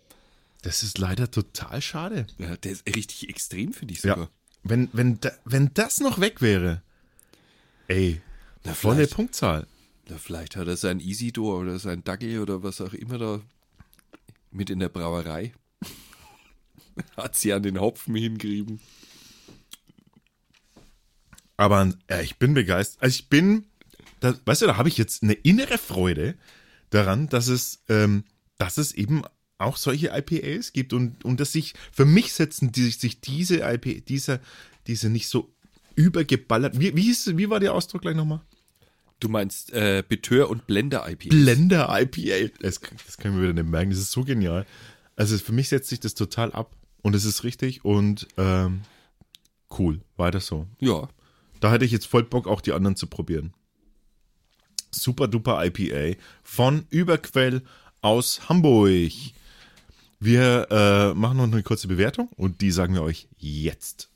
Das 0.62 0.82
ist 0.82 0.98
leider 0.98 1.30
total 1.30 1.82
schade. 1.82 2.26
Ja, 2.38 2.56
der 2.58 2.72
ist 2.72 2.88
richtig 2.88 3.30
extrem, 3.30 3.74
finde 3.74 3.94
ich 3.94 4.04
Ja. 4.04 4.14
sogar. 4.16 4.30
Wenn, 4.64 4.90
wenn, 4.94 5.20
da, 5.20 5.32
wenn 5.46 5.72
das 5.74 6.00
noch 6.00 6.20
weg 6.20 6.42
wäre, 6.42 6.82
ey, 7.88 8.22
Na, 8.64 8.74
volle 8.74 9.08
Punktzahl. 9.08 9.68
na, 10.10 10.18
vielleicht 10.18 10.56
hat 10.56 10.68
er 10.68 10.78
sein 10.78 11.00
Isidor 11.00 11.60
oder 11.60 11.78
sein 11.80 12.04
Dackel 12.04 12.40
oder 12.40 12.64
was 12.64 12.82
auch 12.82 12.94
immer 12.94 13.18
da 13.18 13.42
mit 14.52 14.70
in 14.70 14.80
der 14.80 14.90
Brauerei. 14.90 15.54
hat 17.18 17.36
sie 17.36 17.54
an 17.54 17.64
den 17.64 17.80
Hopfen 17.80 18.16
hingerieben. 18.16 18.80
Aber 21.58 21.94
äh, 22.08 22.24
ich 22.24 22.38
bin 22.38 22.54
begeistert. 22.54 23.02
Also 23.04 23.16
ich 23.16 23.30
bin, 23.30 23.66
da, 24.20 24.36
weißt 24.46 24.64
du, 24.64 24.68
da 24.68 24.78
habe 24.78 24.90
ich 24.90 24.98
jetzt 24.98 25.24
eine 25.24 25.34
innere 25.34 25.78
Freude 25.78 26.36
daran, 26.90 27.30
dass 27.30 27.48
es, 27.48 27.84
ähm, 27.90 28.24
dass 28.58 28.78
es 28.78 28.94
eben 28.94 29.24
auch 29.58 29.78
solche 29.78 30.12
IPAs 30.14 30.74
gibt 30.74 30.94
und, 30.94 31.24
und 31.26 31.40
dass 31.40 31.52
sich, 31.52 31.74
für 31.92 32.06
mich 32.06 32.34
setzen 32.34 32.72
die, 32.72 32.90
sich 32.90 33.22
diese 33.22 33.60
IP, 33.60 34.06
diese, 34.06 34.40
diese 34.86 35.10
nicht 35.10 35.28
so 35.28 35.54
übergeballert, 35.96 36.80
wie, 36.80 36.96
wie, 36.96 37.04
hieß, 37.04 37.38
wie 37.38 37.50
war 37.50 37.60
der 37.60 37.74
Ausdruck 37.74 38.04
gleich 38.04 38.16
nochmal? 38.16 38.42
Du 39.20 39.30
meinst 39.30 39.74
äh, 39.74 40.04
Betör- 40.08 40.50
und 40.50 40.68
Blender-IPAs. 40.68 41.30
Blender 41.30 41.88
IPA. 41.90 42.54
Das, 42.62 42.80
das 42.80 43.18
kann 43.18 43.32
ich 43.32 43.38
mir 43.38 43.44
wieder 43.44 43.54
nicht 43.54 43.70
merken, 43.70 43.90
das 43.90 44.00
ist 44.00 44.12
so 44.12 44.24
genial. 44.24 44.66
Also 45.16 45.38
für 45.40 45.54
mich 45.54 45.70
setzt 45.70 45.90
sich 45.90 46.00
das 46.00 46.14
total 46.14 46.52
ab 46.52 46.76
und 47.02 47.16
es 47.16 47.26
ist 47.26 47.44
richtig 47.44 47.84
und 47.84 48.28
ähm, 48.38 48.82
cool, 49.78 50.02
weiter 50.16 50.40
so. 50.40 50.68
ja. 50.80 51.10
Da 51.60 51.72
hätte 51.72 51.86
ich 51.86 51.92
jetzt 51.92 52.06
voll 52.06 52.22
Bock, 52.24 52.46
auch 52.46 52.62
die 52.62 52.72
anderen 52.72 52.96
zu 52.96 53.08
probieren. 53.08 53.52
Super 54.92 55.28
duper 55.28 55.64
IPA 55.66 56.18
von 56.44 56.86
Überquell 56.90 57.62
aus 58.02 58.50
Hamburg. 58.50 59.12
Wir 60.20 60.68
äh, 60.72 61.14
machen 61.14 61.38
noch 61.38 61.44
eine 61.44 61.64
kurze 61.64 61.88
Bewertung 61.88 62.30
und 62.36 62.62
die 62.62 62.72
sagen 62.72 62.94
wir 62.96 63.04
euch 63.04 63.28
jetzt. 63.38 64.10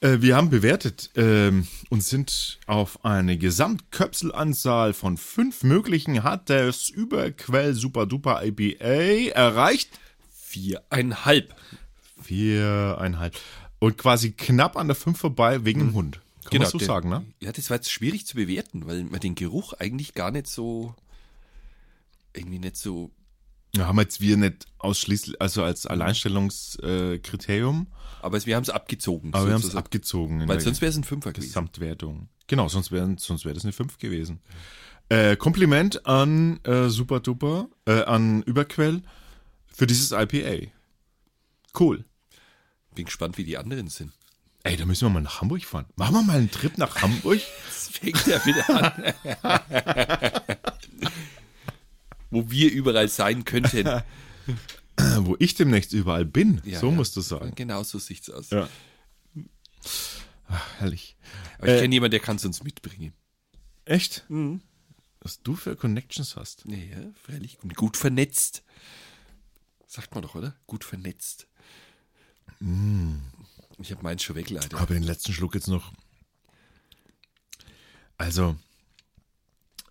Äh, 0.00 0.20
wir 0.20 0.36
haben 0.36 0.50
bewertet 0.50 1.10
ähm, 1.16 1.66
und 1.88 2.02
sind 2.02 2.58
auf 2.66 3.04
eine 3.04 3.38
Gesamtköpselanzahl 3.38 4.92
von 4.92 5.16
fünf 5.16 5.62
möglichen 5.62 6.22
hat 6.22 6.50
das 6.50 6.90
Überquell 6.90 7.74
Super 7.74 8.06
Duper 8.06 8.42
IPA 8.44 9.34
erreicht. 9.34 9.90
Viereinhalb. 10.30 11.54
Viereinhalb. 12.22 13.34
Und 13.78 13.96
quasi 13.96 14.32
knapp 14.32 14.76
an 14.76 14.88
der 14.88 14.94
fünf 14.94 15.18
vorbei 15.18 15.64
wegen 15.64 15.80
dem 15.80 15.94
Hund. 15.94 16.20
Kann 16.50 16.58
man 16.62 16.70
so 16.70 16.78
der- 16.78 16.86
sagen, 16.86 17.08
ne? 17.08 17.24
Ja, 17.40 17.52
das 17.52 17.70
war 17.70 17.76
jetzt 17.76 17.90
schwierig 17.90 18.26
zu 18.26 18.36
bewerten, 18.36 18.86
weil 18.86 19.04
man 19.04 19.20
den 19.20 19.34
Geruch 19.34 19.72
eigentlich 19.74 20.14
gar 20.14 20.30
nicht 20.30 20.46
so, 20.46 20.94
irgendwie 22.32 22.58
nicht 22.58 22.76
so, 22.76 23.10
Ja, 23.76 23.86
haben 23.86 23.98
jetzt 23.98 24.20
wir 24.20 24.36
nicht 24.36 24.66
ausschließlich, 24.78 25.40
also 25.40 25.62
als 25.64 25.86
Alleinstellungskriterium, 25.86 27.22
Kriterium, 27.22 27.86
aber 28.22 28.44
wir 28.46 28.56
haben 28.56 28.62
es 28.62 28.70
abgezogen. 28.70 29.32
aber 29.34 29.46
wir 29.46 29.54
haben 29.54 29.62
es 29.62 29.74
abgezogen 29.74 30.46
Weil 30.48 30.60
sonst 30.60 30.80
wäre 30.80 30.90
es 30.90 30.96
ein 30.96 31.04
Fünfer 31.04 31.32
gewesen. 31.32 31.48
Gesamtwertung. 31.48 32.28
Genau, 32.46 32.68
sonst 32.68 32.92
wäre 32.92 33.16
sonst 33.18 33.44
wär 33.44 33.54
das 33.54 33.64
eine 33.64 33.72
5 33.72 33.98
gewesen. 33.98 34.40
Äh, 35.08 35.36
Kompliment 35.36 36.06
an 36.06 36.60
äh, 36.64 36.88
Super 36.88 37.20
Duper, 37.20 37.68
äh, 37.86 38.02
an 38.04 38.42
Überquell 38.42 39.02
für 39.66 39.86
dieses 39.86 40.12
IPA. 40.12 40.70
Cool. 41.78 42.04
Bin 42.94 43.06
gespannt, 43.06 43.36
wie 43.38 43.44
die 43.44 43.56
anderen 43.58 43.88
sind. 43.88 44.12
Ey, 44.64 44.76
da 44.76 44.86
müssen 44.86 45.04
wir 45.06 45.10
mal 45.10 45.20
nach 45.20 45.40
Hamburg 45.42 45.62
fahren. 45.64 45.84
Machen 45.96 46.14
wir 46.14 46.22
mal 46.22 46.38
einen 46.38 46.50
Trip 46.50 46.76
nach 46.78 47.00
Hamburg. 47.02 47.40
Das 47.66 47.88
fängt 48.00 48.26
ja 48.26 48.44
wieder 48.44 49.14
an. 49.42 50.44
Wo 52.30 52.50
wir 52.50 52.72
überall 52.72 53.08
sein 53.08 53.44
könnten. 53.44 54.02
wo 55.20 55.36
ich 55.38 55.54
demnächst 55.54 55.92
überall 55.92 56.24
bin. 56.24 56.60
Ja, 56.64 56.80
so 56.80 56.88
ja. 56.88 56.92
musst 56.92 57.14
du 57.16 57.20
sagen. 57.20 57.52
Genau 57.54 57.82
so 57.84 57.98
sieht's 58.00 58.28
aus. 58.30 58.50
Ja. 58.50 58.68
Ach, 60.48 60.66
herrlich. 60.78 61.16
Aber 61.58 61.68
ich 61.68 61.74
Äh, 61.74 61.80
kenne 61.82 61.94
jemanden, 61.94 62.10
der 62.12 62.20
kann 62.20 62.36
es 62.36 62.44
uns 62.44 62.64
mitbringen. 62.64 63.12
Echt? 63.84 64.26
Was 65.20 65.40
du 65.42 65.54
für 65.54 65.76
Connections 65.76 66.34
hast. 66.36 66.64
Ja, 66.66 66.76
ja, 66.76 67.12
freilich. 67.22 67.58
Und 67.62 67.76
gut 67.76 67.96
vernetzt. 67.96 68.64
Sagt 69.86 70.14
man 70.14 70.22
doch, 70.22 70.34
oder? 70.34 70.56
Gut 70.66 70.82
vernetzt. 70.84 71.46
Ich 73.84 73.90
habe 73.90 74.02
meins 74.02 74.22
schon 74.22 74.34
weg, 74.34 74.48
leider. 74.48 74.78
Aber 74.78 74.94
den 74.94 75.02
letzten 75.02 75.34
Schluck 75.34 75.54
jetzt 75.54 75.68
noch. 75.68 75.92
Also, 78.16 78.56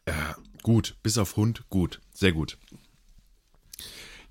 ja, 0.08 0.36
gut, 0.64 0.96
bis 1.04 1.20
auf 1.20 1.36
Hund, 1.36 1.70
gut, 1.70 2.02
sehr 2.12 2.32
gut. 2.32 2.58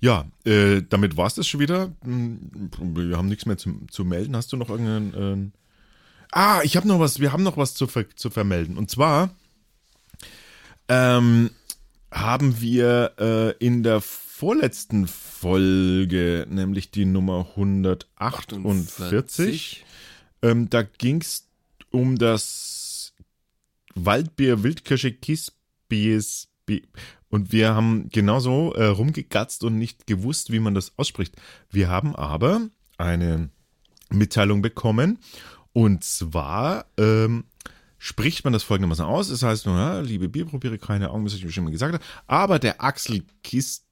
Ja, 0.01 0.25
äh, 0.43 0.81
damit 0.81 1.15
war 1.15 1.27
es 1.27 1.35
das 1.35 1.47
schon 1.47 1.61
wieder. 1.61 1.93
Hm, 2.03 2.71
Wir 2.93 3.15
haben 3.15 3.29
nichts 3.29 3.45
mehr 3.45 3.57
zu, 3.57 3.85
zu 3.89 4.03
melden. 4.03 4.35
Hast 4.35 4.51
du 4.51 4.57
noch 4.57 4.69
irgendeinen. 4.69 5.53
Äh, 5.53 5.57
ah, 6.33 6.59
ich 6.63 6.75
habe 6.75 6.85
noch 6.89 6.99
was, 6.99 7.21
wir 7.21 7.31
haben 7.31 7.43
noch 7.43 7.55
was 7.55 7.73
zu, 7.73 7.87
ver, 7.87 8.13
zu 8.17 8.29
vermelden. 8.29 8.77
Und 8.77 8.91
zwar 8.91 9.29
ähm, 10.89 11.51
haben 12.11 12.59
wir 12.59 13.13
äh, 13.17 13.65
in 13.65 13.81
der 13.81 14.01
vorletzten 14.35 15.07
Folge, 15.07 16.45
nämlich 16.49 16.91
die 16.91 17.05
Nummer 17.05 17.47
148, 17.51 19.85
ähm, 20.41 20.69
da 20.69 20.83
ging 20.83 21.21
es 21.21 21.47
um 21.91 22.17
das 22.17 23.13
Waldbier 23.95 24.63
Wildkirsche 24.63 25.11
Kiesbiers. 25.11 26.47
Bi- 26.65 26.87
Und 27.29 27.51
wir 27.51 27.75
haben 27.75 28.09
genauso 28.09 28.73
äh, 28.73 28.85
rumgegatzt 28.85 29.63
und 29.63 29.77
nicht 29.77 30.07
gewusst, 30.07 30.51
wie 30.51 30.59
man 30.59 30.73
das 30.73 30.93
ausspricht. 30.97 31.35
Wir 31.69 31.89
haben 31.89 32.15
aber 32.15 32.61
eine 32.97 33.49
Mitteilung 34.09 34.61
bekommen. 34.61 35.19
Und 35.73 36.03
zwar 36.03 36.85
ähm, 36.97 37.45
spricht 37.99 38.43
man 38.43 38.53
das 38.53 38.63
folgendermaßen 38.63 39.05
aus. 39.05 39.29
Es 39.29 39.43
heißt 39.43 39.65
nur, 39.67 39.77
ja, 39.77 39.99
liebe 40.01 40.27
Bierprobiere, 40.29 40.77
keine 40.79 41.11
Augen, 41.11 41.25
das 41.25 41.33
ich 41.35 41.45
bestimmt 41.45 41.71
gesagt 41.71 41.93
habe. 41.93 42.03
Aber 42.27 42.57
der 42.59 42.83
Axel 42.83 43.23
Kiesbier 43.43 43.83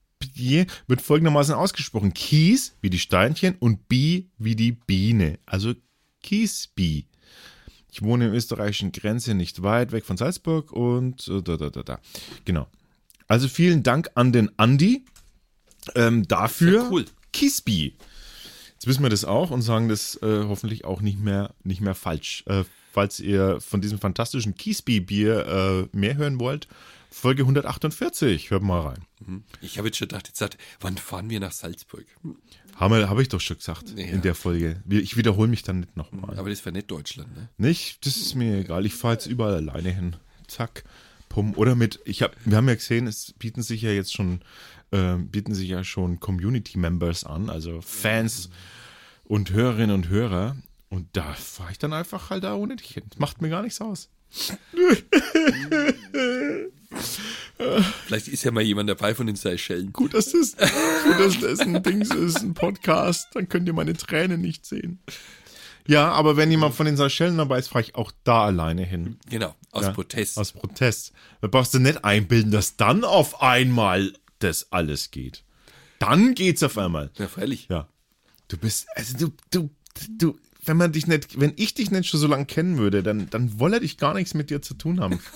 wird 0.87 1.01
folgendermaßen 1.01 1.53
ausgesprochen. 1.53 2.13
Kies 2.13 2.75
wie 2.81 2.89
die 2.89 2.99
Steinchen 2.99 3.55
und 3.59 3.87
Bi 3.87 4.29
wie 4.37 4.55
die 4.55 4.71
Biene. 4.71 5.39
Also 5.45 5.73
Kiesbi. 6.21 7.05
Ich 7.91 8.01
wohne 8.01 8.27
in 8.27 8.33
österreichischen 8.33 8.91
Grenze 8.91 9.33
nicht 9.33 9.63
weit 9.63 9.91
weg 9.91 10.05
von 10.05 10.17
Salzburg 10.17 10.71
und 10.71 11.27
äh, 11.27 11.41
da, 11.41 11.57
da, 11.57 11.69
da, 11.69 11.83
da. 11.83 11.99
Genau. 12.45 12.67
Also 13.27 13.47
vielen 13.47 13.83
Dank 13.83 14.09
an 14.15 14.31
den 14.31 14.51
Andi 14.57 15.05
ähm, 15.95 16.27
dafür. 16.27 16.83
Ja, 16.83 16.89
cool. 16.89 17.05
Kiesbi. 17.33 17.95
Jetzt 18.73 18.87
wissen 18.87 19.03
wir 19.03 19.09
das 19.09 19.25
auch 19.25 19.51
und 19.51 19.61
sagen 19.61 19.89
das 19.89 20.15
äh, 20.23 20.45
hoffentlich 20.47 20.85
auch 20.85 21.01
nicht 21.01 21.19
mehr, 21.19 21.53
nicht 21.63 21.81
mehr 21.81 21.95
falsch. 21.95 22.43
Äh, 22.47 22.63
falls 22.91 23.19
ihr 23.19 23.59
von 23.61 23.81
diesem 23.81 23.99
fantastischen 23.99 24.55
Kiesbi-Bier 24.55 25.87
äh, 25.93 25.97
mehr 25.97 26.15
hören 26.15 26.39
wollt, 26.39 26.67
Folge 27.13 27.43
148, 27.43 28.51
hört 28.51 28.63
mal 28.63 28.79
rein. 28.79 29.43
Ich 29.61 29.77
habe 29.77 29.89
jetzt 29.89 29.97
schon 29.97 30.07
gedacht, 30.07 30.27
jetzt 30.27 30.39
sagt, 30.39 30.57
wann 30.79 30.97
fahren 30.97 31.29
wir 31.29 31.39
nach 31.41 31.51
Salzburg? 31.51 32.05
Habe 32.77 33.09
hab 33.09 33.19
ich 33.19 33.27
doch 33.27 33.41
schon 33.41 33.57
gesagt 33.57 33.93
Ja. 33.97 34.05
in 34.05 34.21
der 34.21 34.33
Folge. 34.33 34.81
Ich 34.89 35.17
wiederhole 35.17 35.49
mich 35.49 35.61
dann 35.63 35.81
nicht 35.81 35.97
nochmal. 35.97 36.39
Aber 36.39 36.49
das 36.49 36.63
wäre 36.65 36.73
nicht 36.73 36.89
Deutschland, 36.89 37.35
ne? 37.35 37.49
Nicht? 37.57 38.05
Das 38.05 38.15
ist 38.15 38.35
mir 38.35 38.59
egal. 38.59 38.85
Ich 38.85 38.95
fahre 38.95 39.15
jetzt 39.15 39.25
überall 39.27 39.55
alleine 39.55 39.91
hin. 39.91 40.15
Zack. 40.47 40.83
Pum. 41.27 41.53
Oder 41.57 41.75
mit, 41.75 41.99
ich 42.05 42.21
hab, 42.23 42.35
wir 42.45 42.57
haben 42.57 42.67
ja 42.67 42.75
gesehen, 42.75 43.07
es 43.07 43.33
bieten 43.37 43.61
sich 43.61 43.81
ja 43.81 43.91
jetzt 43.91 44.13
schon, 44.13 44.41
äh, 44.91 45.15
bieten 45.17 45.53
sich 45.53 45.67
ja 45.69 45.83
schon 45.83 46.19
Community 46.19 46.77
Members 46.77 47.23
an, 47.25 47.49
also 47.49 47.81
Fans 47.81 48.49
und 49.25 49.51
Hörerinnen 49.51 49.95
und 49.95 50.07
Hörer. 50.09 50.55
Und 50.89 51.07
da 51.13 51.33
fahre 51.33 51.71
ich 51.71 51.77
dann 51.77 51.93
einfach 51.93 52.29
halt 52.29 52.43
da 52.43 52.55
ohne 52.55 52.75
dich 52.77 52.91
hin. 52.91 53.03
Das 53.09 53.19
macht 53.19 53.41
mir 53.41 53.49
gar 53.49 53.61
nichts 53.63 53.79
aus. 53.81 54.09
Vielleicht 58.05 58.27
ist 58.27 58.43
ja 58.43 58.51
mal 58.51 58.61
jemand 58.63 58.89
dabei 58.89 59.13
von 59.15 59.27
den 59.27 59.35
Seychellen. 59.35 59.93
Gut, 59.93 60.13
dass 60.13 60.31
das, 60.31 60.55
gut, 60.57 61.19
dass 61.19 61.39
das 61.39 61.59
ein 61.59 61.81
Ding 61.83 62.01
ist, 62.01 62.41
ein 62.41 62.53
Podcast, 62.53 63.27
dann 63.33 63.47
könnt 63.49 63.67
ihr 63.67 63.73
meine 63.73 63.93
Tränen 63.93 64.41
nicht 64.41 64.65
sehen. 64.65 64.99
Ja, 65.87 66.11
aber 66.11 66.37
wenn 66.37 66.51
jemand 66.51 66.75
von 66.75 66.85
den 66.85 66.97
Seychellen 66.97 67.37
dabei 67.37 67.59
ist, 67.59 67.69
fahre 67.69 67.83
ich 67.83 67.95
auch 67.95 68.11
da 68.23 68.45
alleine 68.45 68.83
hin. 68.83 69.17
Genau, 69.29 69.55
aus 69.71 69.85
Ja, 69.85 69.91
Protest. 69.91 70.37
Aus 70.37 70.51
Protest. 70.51 71.11
Da 71.41 71.47
brauchst 71.47 71.73
du 71.73 71.79
nicht 71.79 72.03
einbilden, 72.03 72.51
dass 72.51 72.77
dann 72.77 73.03
auf 73.03 73.41
einmal 73.41 74.13
das 74.39 74.71
alles 74.71 75.11
geht. 75.11 75.43
Dann 75.99 76.33
geht's 76.35 76.63
auf 76.63 76.77
einmal. 76.77 77.11
ja, 77.17 77.27
freilich. 77.27 77.67
Ja. 77.69 77.87
Du 78.47 78.57
bist, 78.57 78.87
also 78.95 79.17
du, 79.17 79.31
du, 79.51 79.69
du, 80.17 80.39
wenn 80.63 80.77
man 80.77 80.91
dich 80.91 81.07
nicht, 81.07 81.39
wenn 81.39 81.53
ich 81.55 81.73
dich 81.73 81.91
nicht 81.91 82.07
schon 82.07 82.19
so 82.19 82.27
lange 82.27 82.45
kennen 82.45 82.77
würde, 82.77 83.03
dann, 83.03 83.29
dann 83.29 83.59
wolle 83.59 83.79
ich 83.79 83.97
gar 83.97 84.13
nichts 84.13 84.33
mit 84.33 84.49
dir 84.49 84.61
zu 84.61 84.73
tun 84.73 84.99
haben. 84.99 85.19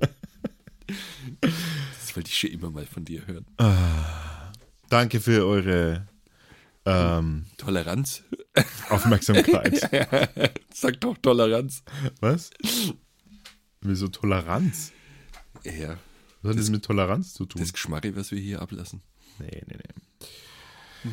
Das 1.40 2.16
wollte 2.16 2.30
ich 2.30 2.38
schon 2.38 2.50
immer 2.50 2.70
mal 2.70 2.86
von 2.86 3.04
dir 3.04 3.26
hören. 3.26 3.44
Danke 4.88 5.20
für 5.20 5.46
eure 5.46 6.06
ähm, 6.84 7.44
Toleranz. 7.58 8.22
Aufmerksamkeit. 8.88 9.88
Sag 10.74 11.00
doch 11.00 11.18
Toleranz. 11.18 11.82
Was? 12.20 12.50
Wieso 13.82 14.08
Toleranz? 14.08 14.92
Ja, 15.64 15.98
Was 16.42 16.52
hat 16.52 16.58
das 16.58 16.70
mit 16.70 16.84
Toleranz 16.84 17.34
zu 17.34 17.44
tun? 17.44 17.60
das 17.60 17.72
Geschmarri, 17.72 18.16
was 18.16 18.30
wir 18.30 18.40
hier 18.40 18.62
ablassen. 18.62 19.02
Nee, 19.38 19.62
nee, 19.66 19.76
nee. 19.76 21.10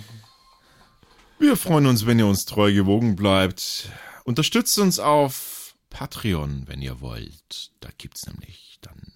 Wir 1.37 1.57
freuen 1.57 1.85
uns, 1.85 2.05
wenn 2.05 2.17
ihr 2.17 2.27
uns 2.27 2.45
treu 2.45 2.73
gewogen 2.73 3.17
bleibt. 3.17 3.89
Unterstützt 4.23 4.79
uns 4.79 4.99
auf 4.99 5.75
Patreon, 5.89 6.63
wenn 6.67 6.81
ihr 6.81 7.01
wollt. 7.01 7.71
Da 7.81 7.89
gibt's 7.97 8.25
nämlich 8.25 8.77
dann 8.81 9.13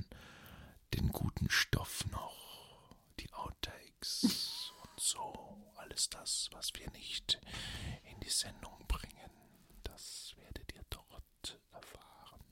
den 0.94 1.10
guten 1.10 1.50
Stoff 1.50 2.04
noch, 2.12 2.94
die 3.22 3.32
Outtakes 3.34 4.74
und 4.84 5.00
so. 5.00 5.34
Alles 5.78 6.10
das, 6.10 6.50
was 6.52 6.74
wir 6.76 6.90
nicht 6.92 7.40
in 8.12 8.20
die 8.20 8.30
Sendung 8.30 8.86
bringen, 8.90 9.32
das 9.84 10.34
werdet 10.38 10.74
ihr 10.76 10.84
dort 10.90 11.58
erfahren. 11.72 12.44